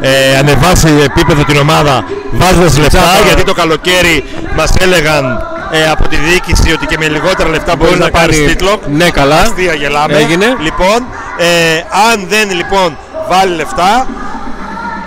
ε, 0.00 0.36
ανεβάσει 0.38 0.88
επίπεδο 1.04 1.44
την 1.44 1.56
ομάδα 1.56 2.04
βάζοντας 2.30 2.78
λεφτά, 2.78 2.98
Τσάπα. 2.98 3.26
γιατί 3.26 3.42
το 3.44 3.52
καλοκαίρι 3.52 4.24
μας 4.56 4.70
έλεγαν 4.80 5.44
ε, 5.72 5.90
από 5.90 6.08
τη 6.08 6.16
διοίκηση 6.16 6.72
ότι 6.72 6.86
και 6.86 6.96
με 6.98 7.08
λιγότερα 7.08 7.48
λεφτά 7.48 7.76
μπορείς 7.76 7.98
να, 7.98 8.10
πάρεις 8.10 8.44
τίτλο. 8.46 8.80
Ναι, 8.92 9.10
καλά. 9.10 9.40
Αστεία 9.40 9.74
γελάμε. 9.74 10.16
Έγινε. 10.16 10.46
Λοιπόν, 10.60 10.98
ε, 11.38 11.76
αν 12.12 12.26
δεν 12.28 12.50
λοιπόν 12.50 12.96
βάλει 13.28 13.54
λεφτά, 13.54 14.06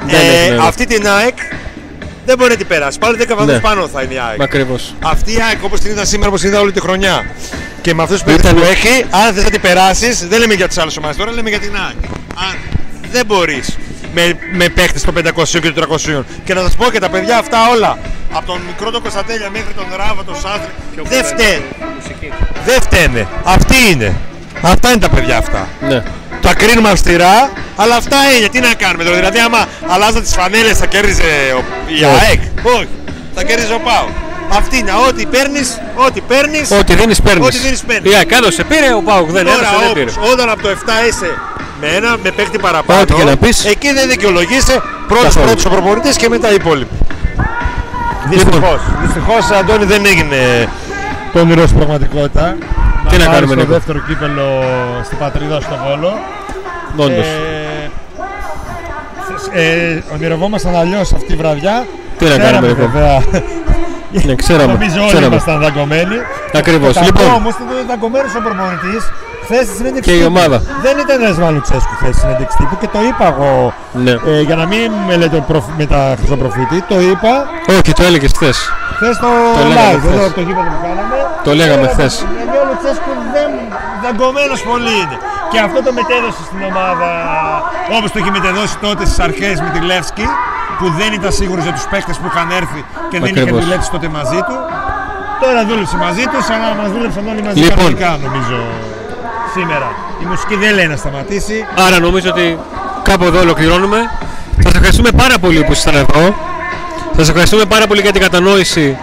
Δεν 0.06 0.16
έχει 0.20 0.46
ε, 0.46 0.50
νόημα. 0.50 0.64
αυτή 0.64 0.86
την 0.86 1.08
ΑΕΚ 1.08 1.38
δεν 2.26 2.38
μπορεί 2.38 2.50
να 2.52 2.58
την 2.58 2.68
περάσει. 2.68 2.98
Πάλι 3.00 3.18
10 3.22 3.26
βαθμούς 3.36 3.54
Ναι. 3.54 3.60
πάνω 3.60 3.88
θα 3.94 4.02
είναι 4.02 4.14
η 4.14 4.20
ΑΕΚ. 4.30 4.42
Ακριβώς. 4.42 4.96
Αυτή 5.04 5.32
η 5.32 5.38
ΑΕΚ 5.50 5.64
όπως 5.64 5.80
την 5.80 5.92
είδα 5.92 6.06
σήμερα, 6.06 6.28
όπως 6.30 6.42
την 6.42 6.50
είδα 6.50 6.60
όλη 6.60 6.72
τη 6.72 6.80
χρονιά. 6.80 7.26
Και 7.82 7.94
με 7.94 8.04
αυτούς 8.04 8.22
τους 8.22 8.26
παίκτες 8.34 8.52
Ήταν- 8.52 8.64
που 8.64 8.70
έχει, 8.72 9.06
αν 9.28 9.34
θες 9.34 9.44
να 9.44 9.50
την 9.50 9.62
περάσεις, 9.62 10.28
δεν 10.28 10.40
λέμε 10.40 10.54
για 10.54 10.68
τις 10.68 10.78
άλλες 10.78 10.98
ομάδες 10.98 11.18
τώρα, 11.18 11.32
λέμε 11.32 11.50
για 11.50 11.60
την 11.60 11.72
ΑΕΚ. 11.76 12.04
Αν 12.50 12.56
δεν 13.12 13.26
μπορείς 13.26 13.78
με, 14.14 14.38
με 14.54 14.70
παίκτες 14.70 15.02
των 15.04 15.14
500 15.18 15.44
και 15.62 15.72
των 15.72 15.88
300 16.20 16.24
και 16.44 16.54
να 16.54 16.62
σας 16.62 16.76
πω 16.76 16.92
και 16.92 17.00
τα 17.00 17.10
παιδιά 17.10 17.38
αυτά 17.38 17.70
όλα, 17.70 17.98
από 18.34 18.46
τον 18.46 18.62
μικρό 18.68 18.92
τον 18.92 19.02
Κωνσταντέλια 19.02 19.50
μέχρι 19.50 19.74
τον 19.76 19.86
Ράβα, 19.98 20.24
τον 20.24 20.36
Σάστρη, 20.36 20.70
δεν 21.04 21.24
φταίνε. 21.24 21.62
Δεν 22.66 22.82
φταίνε. 22.82 23.28
Αυτοί 23.44 23.76
είναι. 23.92 24.16
Αυτά 24.62 24.90
είναι 24.90 25.00
τα 25.00 25.10
παιδιά 25.10 25.38
αυτά. 25.38 25.68
Ναι. 25.82 26.04
Τα 26.42 26.54
κρίνουμε 26.54 26.90
αυστηρά, 26.90 27.52
αλλά 27.76 27.96
αυτά 27.96 28.18
είναι. 28.38 28.48
Τι 28.48 28.60
να 28.60 28.74
κάνουμε 28.74 29.04
τώρα. 29.04 29.16
Δηλαδή, 29.16 29.40
άμα 29.40 29.66
αλλάζα 29.88 30.22
τις 30.22 30.34
φανέλες, 30.34 30.78
θα 30.78 30.86
κέρδιζε 30.86 31.24
ο... 31.58 31.64
η 31.88 31.94
Όχι. 31.94 32.06
ΑΕΚ; 32.06 32.40
Όχι. 32.64 32.88
Θα 33.36 33.44
κέρδιζε 33.44 33.74
ο 33.74 33.80
ΠΑΟ. 33.80 34.08
Αυτή 34.58 34.78
είναι. 34.78 34.92
Ό,τι 35.08 35.26
παίρνεις, 35.26 35.82
ό,τι 35.96 36.22
παίρνεις. 36.22 36.72
Ό,τι 36.72 36.94
δίνεις, 36.96 37.22
παίρνεις. 37.22 37.48
Ό,τι 37.48 37.58
δίνεις, 37.58 37.82
παίρνεις. 37.82 38.12
Η 38.12 38.16
ΑΕΚ 38.16 38.32
έδωσε, 38.32 38.64
πήρε, 38.64 38.94
ο 38.94 39.02
Πάουκ 39.02 39.30
δεν 39.32 39.46
Τώρα, 39.46 39.58
έδωσε, 39.58 39.76
δεν 39.84 39.94
πήρε. 39.94 40.12
όπως, 40.18 40.32
όταν 40.32 40.50
από 40.50 40.62
το 40.62 40.70
7 40.70 41.08
είσαι 41.10 41.38
με 41.82 41.88
ένα 41.88 42.18
με 42.24 42.32
παίκτη 42.32 42.60
παραπάνω, 42.60 43.02
Ό,τι 43.02 43.14
και 43.14 43.24
να 43.24 43.38
πεις. 43.38 43.66
εκεί 43.66 43.94
δεν 43.94 44.10
δικαιολογείσαι. 44.10 44.82
Πρώτος 45.08 45.24
Καθόλου. 45.24 45.46
πρώτο 45.46 45.70
ο 45.70 45.72
προπονητής 45.72 46.16
και 46.18 46.30
μετά 46.30 46.52
οι 46.52 46.56
υπόλοιποι. 46.56 46.96
Δυστυχώς. 48.30 48.80
Δυστυχώς, 49.02 49.52
Αντώνη, 49.52 49.86
δεν 49.86 50.06
έγινε 50.06 50.68
το 51.34 51.40
όνειρο 51.40 51.66
στην 51.66 51.78
πραγματικότητα. 51.78 52.56
Τι 53.10 53.18
να 53.18 53.26
πάρεις 53.26 53.34
κάνουμε, 53.34 53.46
στο 53.54 53.56
Νίκο; 53.56 53.72
δεύτερο 53.74 54.00
κύπελο 54.08 54.48
στην 55.06 55.18
πατρίδα 55.18 55.62
στο 55.62 55.76
Βόλο. 55.88 56.14
Όντως. 56.96 57.26
Ε, 59.54 59.62
ε, 59.62 60.04
ονειρευόμασταν 60.14 60.76
αλλιώς 60.76 61.14
αυτή 61.14 61.26
τη 61.26 61.36
βραδιά. 61.36 61.86
Τι 62.18 62.26
να 62.26 62.30
Ξέραμε, 62.30 62.52
κάνουμε, 62.52 62.68
Νίκο; 62.68 62.90
βέβαια. 62.92 63.24
Ναι, 64.26 64.36
ξέραμε. 64.36 64.72
Νομίζω 64.74 65.00
όλοι 65.00 65.08
ξέραμε. 65.08 65.26
ήμασταν 65.36 65.60
δαγκωμένοι. 65.60 66.16
Ακριβώς. 66.54 66.94
Το 66.94 67.02
Λοιπόν. 67.06 67.22
κακό 67.24 67.36
όμως 67.36 67.54
ήταν 67.56 67.68
ότι 67.78 67.86
δαγκωμένος 67.88 68.32
ο 68.36 68.42
προπονητής 68.48 69.04
χθες 69.46 69.64
στη 69.68 69.76
συνέντευξη 69.80 70.10
Και 70.10 70.16
η 70.18 70.20
τύπου. 70.22 70.34
ομάδα. 70.36 70.58
Δεν 70.86 70.96
ήταν 71.04 71.16
ένας 71.26 71.38
Μαλουτσέσκου 71.44 71.94
χθες 72.00 72.12
στη 72.16 72.20
συνέντευξη 72.24 72.56
τύπου 72.60 72.76
και 72.82 72.90
το 72.96 73.00
είπα 73.10 73.26
εγώ. 73.34 73.52
Ναι. 74.06 74.14
Ε, 74.32 74.42
για 74.48 74.56
να 74.62 74.66
μην 74.72 74.92
με 75.08 75.14
λέτε 75.22 75.38
προφ- 75.52 75.74
με 75.80 75.86
τα 75.94 76.02
χρυσοπροφήτη, 76.20 76.78
το 76.92 76.98
είπα 77.10 77.34
Όχι, 77.70 77.92
το 78.00 78.04
έλεγες 78.10 78.32
χθες. 78.38 78.58
χθες 78.98 79.16
στο 79.20 79.30
Το 79.60 79.64
λέγαμε 79.72 79.94
live, 79.96 80.00
χθες. 80.00 80.14
εδώ 80.16 80.26
από 80.30 80.36
το 80.40 80.44
γήπεδο 80.48 80.70
που 80.74 80.80
κάναμε. 80.86 81.16
Το 81.48 81.52
λέγαμε 81.60 81.86
Ε, 81.88 81.92
χθες. 81.94 82.14
Γιατί 82.38 82.56
ο 82.62 82.64
Λουτσέσκου 82.70 83.12
δεν 83.36 83.50
δαγκωμένος 84.04 84.60
πολύ 84.72 84.94
είναι. 85.04 85.18
Και 85.52 85.60
αυτό 85.68 85.80
το 85.88 85.92
μετέδωσε 86.00 86.42
στην 86.50 86.60
ομάδα 86.72 87.10
όπως 87.98 88.10
το 88.14 88.18
είχε 88.22 88.32
μετεδώσει 88.40 88.76
τότε 88.86 89.02
στις 89.10 89.20
αρχές 89.28 89.56
με 89.66 89.70
τη 89.76 89.80
Λεύσκη 89.92 90.28
που 90.80 90.86
δεν 91.00 91.10
ήταν 91.20 91.32
σίγουρος 91.40 91.64
για 91.68 91.74
τους 91.78 91.86
παίκτες 91.92 92.16
που 92.20 92.28
είχαν 92.32 92.48
έρθει 92.62 92.82
και 93.12 93.18
δεν 93.20 93.30
είχε 93.30 93.40
Ακριβώς. 93.44 93.64
δουλέψει 93.64 93.90
τότε 93.96 94.08
μαζί 94.18 94.40
του. 94.48 94.56
Τώρα 95.44 95.60
δούλεψε 95.70 95.98
μαζί 96.08 96.24
του, 96.32 96.40
αλλά 96.54 96.68
μας 96.82 96.90
δούλεψαν 96.96 97.24
όλοι 97.32 97.42
μαζί 97.48 97.56
Λοιπόν. 97.60 97.76
κανονικά 97.78 98.10
νομίζω 98.26 98.58
σήμερα. 99.56 99.92
Η 100.22 100.26
μουσική 100.26 100.56
δεν 100.56 100.74
λέει 100.74 100.88
να 100.88 100.96
σταματήσει. 100.96 101.66
Άρα 101.76 102.00
νομίζω 102.00 102.30
ότι 102.30 102.58
κάπου 103.04 103.24
εδώ 103.24 103.40
ολοκληρώνουμε. 103.40 103.98
Σας 104.64 104.74
ευχαριστούμε 104.74 105.10
πάρα 105.18 105.38
πολύ 105.40 105.64
που 105.64 105.72
ήσασταν 105.72 105.96
εδώ. 105.96 106.36
Σας 107.16 107.28
ευχαριστούμε 107.30 107.66
πάρα 107.66 107.88
πολύ 107.88 108.02
για 108.02 108.12
την 108.12 108.22
κατανόηση 108.22 108.98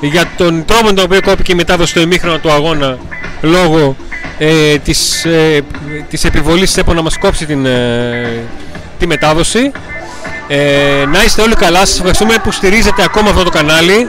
για 0.00 0.24
τον 0.36 0.64
τρόπο 0.64 0.84
με 0.84 0.92
τον 0.92 1.04
οποίο 1.04 1.20
κόπηκε 1.20 1.52
η 1.52 1.54
μετάδοση 1.54 1.90
στο 1.90 2.00
ημίχρονο 2.00 2.38
του 2.38 2.50
αγώνα 2.50 2.98
λόγω 3.40 3.96
ε, 4.38 4.78
της, 4.78 5.24
ε, 5.24 5.60
της 6.08 6.24
επιβολής 6.24 6.68
της 6.68 6.76
ΕΠΟ 6.76 6.94
να 6.94 7.02
μας 7.02 7.18
κόψει 7.18 7.46
την, 7.46 7.66
ε, 7.66 8.42
τη 8.98 9.06
μετάδοση. 9.06 9.72
Ε, 10.48 11.04
να 11.12 11.22
είστε 11.24 11.42
όλοι 11.42 11.54
καλά, 11.54 11.78
σας 11.78 11.96
ευχαριστούμε 11.96 12.34
που 12.42 12.52
στηρίζετε 12.52 13.02
ακόμα 13.02 13.30
αυτό 13.30 13.42
το 13.42 13.50
κανάλι. 13.50 14.08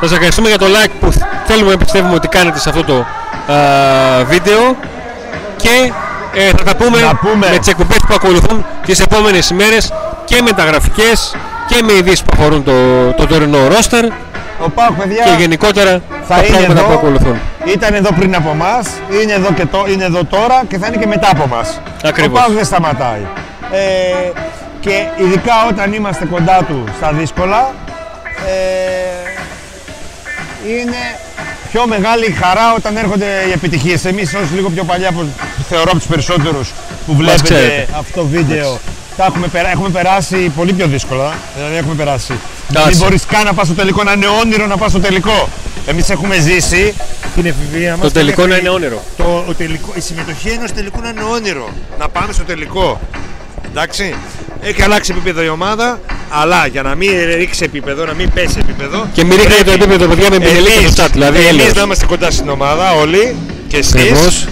Σας 0.00 0.12
ευχαριστούμε 0.12 0.48
για 0.48 0.58
το 0.58 0.66
like 0.66 0.90
που 1.00 1.12
θέλουμε 1.46 1.70
να 1.70 1.76
πιστεύουμε 1.76 2.14
ότι 2.14 2.28
κάνετε 2.28 2.58
σε 2.58 2.68
αυτό 2.68 2.84
το 2.84 3.06
α, 3.52 4.24
βίντεο 4.24 4.76
και 5.62 5.92
ε, 6.34 6.48
θα 6.56 6.62
τα 6.64 6.76
πούμε, 6.76 7.00
Να 7.00 7.14
πούμε. 7.16 7.48
με 7.50 7.58
τις 7.58 7.68
εκπομπές 7.68 7.96
που 7.98 8.14
ακολουθούν 8.14 8.64
τις 8.86 9.00
επόμενες 9.00 9.50
ημέρες 9.50 9.92
και 10.24 10.42
μεταγραφικές 10.42 11.36
και 11.68 11.82
με 11.82 11.92
ειδήσεις 11.92 12.22
που 12.22 12.30
αφορούν 12.38 12.64
το, 12.64 12.72
το 13.16 13.26
τωρινό 13.26 13.58
ρόστερ 13.68 14.04
Ο 14.64 14.68
Πάοκ, 14.74 14.92
παιδιά, 14.92 15.24
και 15.24 15.30
γενικότερα 15.38 15.90
θα 16.28 16.34
τα 16.34 16.44
είναι 16.46 16.56
πράγματα 16.56 16.80
εδώ. 16.80 16.88
που 16.88 16.92
ακολουθούν. 16.92 17.36
ήταν 17.64 17.94
εδώ 17.94 18.12
πριν 18.12 18.34
από 18.34 18.50
εμάς, 18.50 18.86
είναι, 19.22 19.32
εδώ 19.32 19.52
και 19.52 19.66
το, 19.66 19.84
είναι 19.88 20.04
εδώ 20.04 20.24
τώρα 20.24 20.62
και 20.68 20.78
θα 20.78 20.86
είναι 20.86 20.96
και 20.96 21.06
μετά 21.06 21.30
από 21.30 21.42
εμάς. 21.52 21.80
Ακριβώς. 22.04 22.38
Ο 22.38 22.40
Πάοκ 22.42 22.54
δεν 22.56 22.64
σταματάει. 22.64 23.20
Ε, 23.72 24.30
και 24.80 25.06
ειδικά 25.16 25.52
όταν 25.68 25.92
είμαστε 25.92 26.24
κοντά 26.24 26.58
του 26.68 26.84
στα 26.96 27.12
δύσκολα, 27.12 27.70
ε, 28.46 29.30
είναι 30.70 30.96
πιο 31.72 31.86
μεγάλη 31.86 32.30
χαρά 32.42 32.74
όταν 32.76 32.96
έρχονται 32.96 33.26
οι 33.48 33.52
επιτυχίες. 33.52 34.04
Εμείς 34.04 34.34
όσοι 34.34 34.54
λίγο 34.54 34.68
πιο 34.70 34.84
παλιά, 34.84 35.10
που 35.12 35.26
θεωρώ 35.70 35.90
από 35.90 35.98
τους 35.98 36.06
περισσότερους 36.06 36.72
που 37.06 37.14
βλέπετε 37.14 37.42
ξέρετε. 37.42 37.86
αυτό 37.98 38.20
το 38.20 38.26
βίντεο, 38.26 38.78
τα 39.16 39.24
έχουμε, 39.24 39.46
περά- 39.46 39.70
έχουμε 39.70 39.88
περάσει 39.88 40.36
πολύ 40.56 40.72
πιο 40.72 40.86
δύσκολα. 40.86 41.32
Δηλαδή 41.56 41.76
έχουμε 41.76 41.94
περάσει. 41.94 42.32
Να 42.32 42.36
μην 42.80 42.82
Κάτσε. 42.88 42.98
μπορείς 43.04 43.24
καν 43.26 43.44
να 43.44 43.52
πας 43.54 43.66
στο 43.66 43.74
τελικό, 43.74 44.02
να 44.02 44.12
είναι 44.12 44.26
όνειρο 44.40 44.66
να 44.66 44.76
πας 44.76 44.90
στο 44.90 45.00
τελικό. 45.00 45.48
Εμείς 45.86 46.10
έχουμε 46.10 46.38
ζήσει 46.38 46.94
την 47.34 47.46
εφηβεία 47.46 47.90
μας. 47.96 48.00
Το 48.06 48.10
τελικό 48.12 48.40
την 48.40 48.50
να 48.50 48.54
εφη- 48.56 48.66
είναι 48.66 48.74
όνειρο. 48.76 49.02
Το, 49.16 49.44
ο 49.48 49.54
τελικό, 49.54 49.92
η 49.94 50.00
συμμετοχή 50.00 50.48
ενός 50.48 50.72
τελικού 50.72 51.00
να 51.00 51.08
είναι 51.08 51.22
όνειρο. 51.22 51.68
Να 51.98 52.08
πάμε 52.08 52.32
στο 52.32 52.42
τελικό. 52.44 53.00
Εντάξει. 53.70 54.14
Έχει 54.62 54.82
αλλάξει 54.82 55.12
επίπεδο 55.16 55.42
η 55.42 55.48
ομάδα, 55.48 56.00
αλλά 56.30 56.66
για 56.66 56.82
να 56.82 56.94
μην 56.94 57.10
ρίξει 57.36 57.64
επίπεδο, 57.64 58.04
να 58.04 58.12
μην 58.14 58.30
πέσει 58.32 58.56
επίπεδο. 58.60 59.06
Και 59.12 59.24
μην 59.24 59.36
ρίχνετε 59.36 59.62
το 59.64 59.70
επίπεδο, 59.72 60.06
παιδιά, 60.06 60.30
με 60.30 60.38
πινελίκια 60.38 60.88
στο 60.88 61.04
chat. 61.04 61.08
Δηλαδή, 61.12 61.38
εμείς 61.38 61.48
έλεος. 61.60 61.74
να 61.74 61.82
είμαστε 61.82 62.06
κοντά 62.06 62.30
στην 62.30 62.48
ομάδα, 62.48 62.92
όλοι 62.92 63.36
και 63.68 63.76
εσείς. 63.76 64.46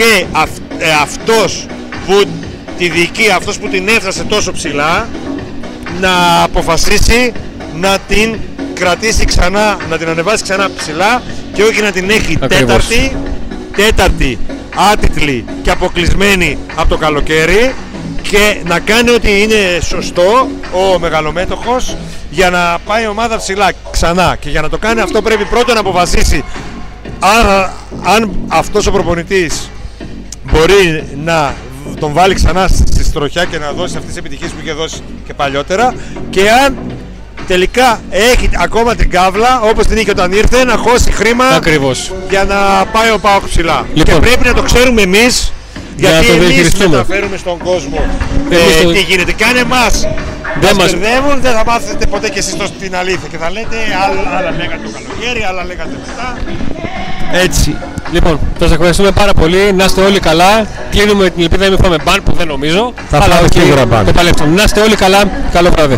Ακριβώς. 0.00 0.18
Και 0.20 0.26
αυ, 0.32 0.50
ε, 0.78 0.90
αυτός 1.02 1.66
που 2.06 2.22
τη 2.78 2.88
δική, 2.88 3.30
αυτός 3.30 3.58
που 3.58 3.68
την 3.68 3.88
έφτασε 3.88 4.24
τόσο 4.24 4.52
ψηλά, 4.52 5.08
να 6.00 6.42
αποφασίσει 6.42 7.32
να 7.74 7.98
την 8.08 8.38
κρατήσει 8.74 9.24
ξανά, 9.24 9.76
να 9.90 9.98
την 9.98 10.08
ανεβάσει 10.08 10.42
ξανά 10.42 10.70
ψηλά 10.76 11.22
και 11.52 11.62
όχι 11.62 11.82
να 11.82 11.90
την 11.90 12.10
έχει 12.10 12.38
Ακριβώς. 12.40 12.86
τέταρτη, 12.88 13.16
τέταρτη, 13.76 14.38
άτιτλη 14.92 15.44
και 15.62 15.70
αποκλεισμένη 15.70 16.58
από 16.74 16.88
το 16.88 16.96
καλοκαίρι 16.96 17.74
και 18.22 18.60
να 18.64 18.78
κάνει 18.78 19.10
ό,τι 19.10 19.42
είναι 19.42 19.80
σωστό 19.80 20.48
ο 20.72 20.98
μεγαλομέτωχος 20.98 21.96
για 22.30 22.50
να 22.50 22.78
πάει 22.86 23.04
η 23.04 23.06
ομάδα 23.06 23.36
ψηλά 23.36 23.72
ξανά 23.90 24.36
και 24.40 24.50
για 24.50 24.60
να 24.60 24.68
το 24.68 24.78
κάνει 24.78 25.00
αυτό 25.00 25.22
πρέπει 25.22 25.44
πρώτα 25.44 25.74
να 25.74 25.80
αποφασίσει 25.80 26.44
αν, 27.20 27.70
αν 28.04 28.30
αυτός 28.48 28.86
ο 28.86 28.92
προπονητής 28.92 29.70
μπορεί 30.52 31.04
να 31.24 31.54
τον 32.00 32.12
βάλει 32.12 32.34
ξανά 32.34 32.68
στη 32.68 33.04
στροχιά 33.04 33.44
και 33.44 33.58
να 33.58 33.72
δώσει 33.72 33.94
αυτές 33.96 34.04
τις 34.06 34.16
επιτυχίες 34.16 34.50
που 34.50 34.56
είχε 34.62 34.72
δώσει 34.72 35.00
και 35.26 35.34
παλιότερα 35.34 35.94
και 36.30 36.40
αν 36.66 36.76
τελικά 37.46 38.00
έχει 38.10 38.50
ακόμα 38.58 38.94
την 38.94 39.10
κάβλα 39.10 39.60
όπως 39.60 39.86
την 39.86 39.96
είχε 39.98 40.10
όταν 40.10 40.32
ήρθε 40.32 40.64
να 40.64 40.76
χώσει 40.76 41.12
χρήμα 41.12 41.44
Ακριβώς. 41.44 42.12
για 42.30 42.44
να 42.44 42.56
πάει 42.92 43.10
ο 43.10 43.18
Πάοκ 43.18 43.48
ψηλά. 43.48 43.86
Λοιπόν. 43.94 44.14
Και 44.14 44.20
πρέπει 44.20 44.44
να 44.46 44.54
το 44.54 44.62
ξέρουμε 44.62 45.02
εμείς 45.02 45.52
Για 45.96 46.08
να 46.08 46.14
γιατί 46.14 46.26
το 46.26 46.32
εμείς 46.32 46.46
διαχειριστούμε. 46.46 46.88
μεταφέρουμε 46.96 47.36
στον 47.36 47.58
κόσμο 47.58 48.04
Εμείς 48.50 48.76
ε, 48.80 48.82
το- 48.82 48.92
τι 48.92 49.00
γίνεται. 49.00 49.32
Και 49.32 49.44
αν 49.44 49.56
εμάς 49.56 50.06
Δεν 50.60 50.76
μας 50.76 50.76
μας- 50.76 50.90
μπερδεύουν 50.96 51.40
δεν 51.40 51.52
θα 51.52 51.62
μάθετε 51.66 52.06
ποτέ 52.06 52.28
και 52.28 52.38
εσείς 52.38 52.56
το- 52.56 52.70
την 52.80 52.96
αλήθεια 52.96 53.28
και 53.30 53.36
θα 53.36 53.50
λέτε 53.50 53.76
άλλα, 54.04 54.36
άλλα 54.38 54.50
λέγατε 54.50 54.80
το 54.84 54.90
καλοκαίρι, 54.96 55.42
άλλα 55.50 55.64
λέγατε 55.64 55.94
μετά. 56.06 56.36
Έτσι. 57.32 57.76
Λοιπόν, 58.12 58.38
θα 58.58 58.64
σας 58.64 58.72
ευχαριστούμε 58.72 59.10
πάρα 59.10 59.32
πολύ. 59.32 59.72
Να 59.72 59.84
είστε 59.84 60.00
όλοι 60.00 60.18
καλά. 60.20 60.66
Κλείνουμε 60.90 61.30
την 61.30 61.42
ελπίδα 61.42 61.64
να 61.64 61.70
μην 61.70 61.78
φάμε 61.78 61.96
ban 62.04 62.22
που 62.22 62.32
δεν 62.32 62.46
νομίζω. 62.46 62.92
Θα 63.10 63.16
Αλλά 63.16 63.34
φάμε 63.34 63.46
οκ, 63.46 63.52
σίγουρα 63.62 63.86
ban. 63.86 64.04
Το 64.04 64.12
παλέψαμε. 64.12 64.54
Να 64.54 64.62
είστε 64.62 64.80
όλοι 64.80 64.94
καλά. 64.96 65.20
Καλό 65.52 65.70
βράδυ. 65.70 65.96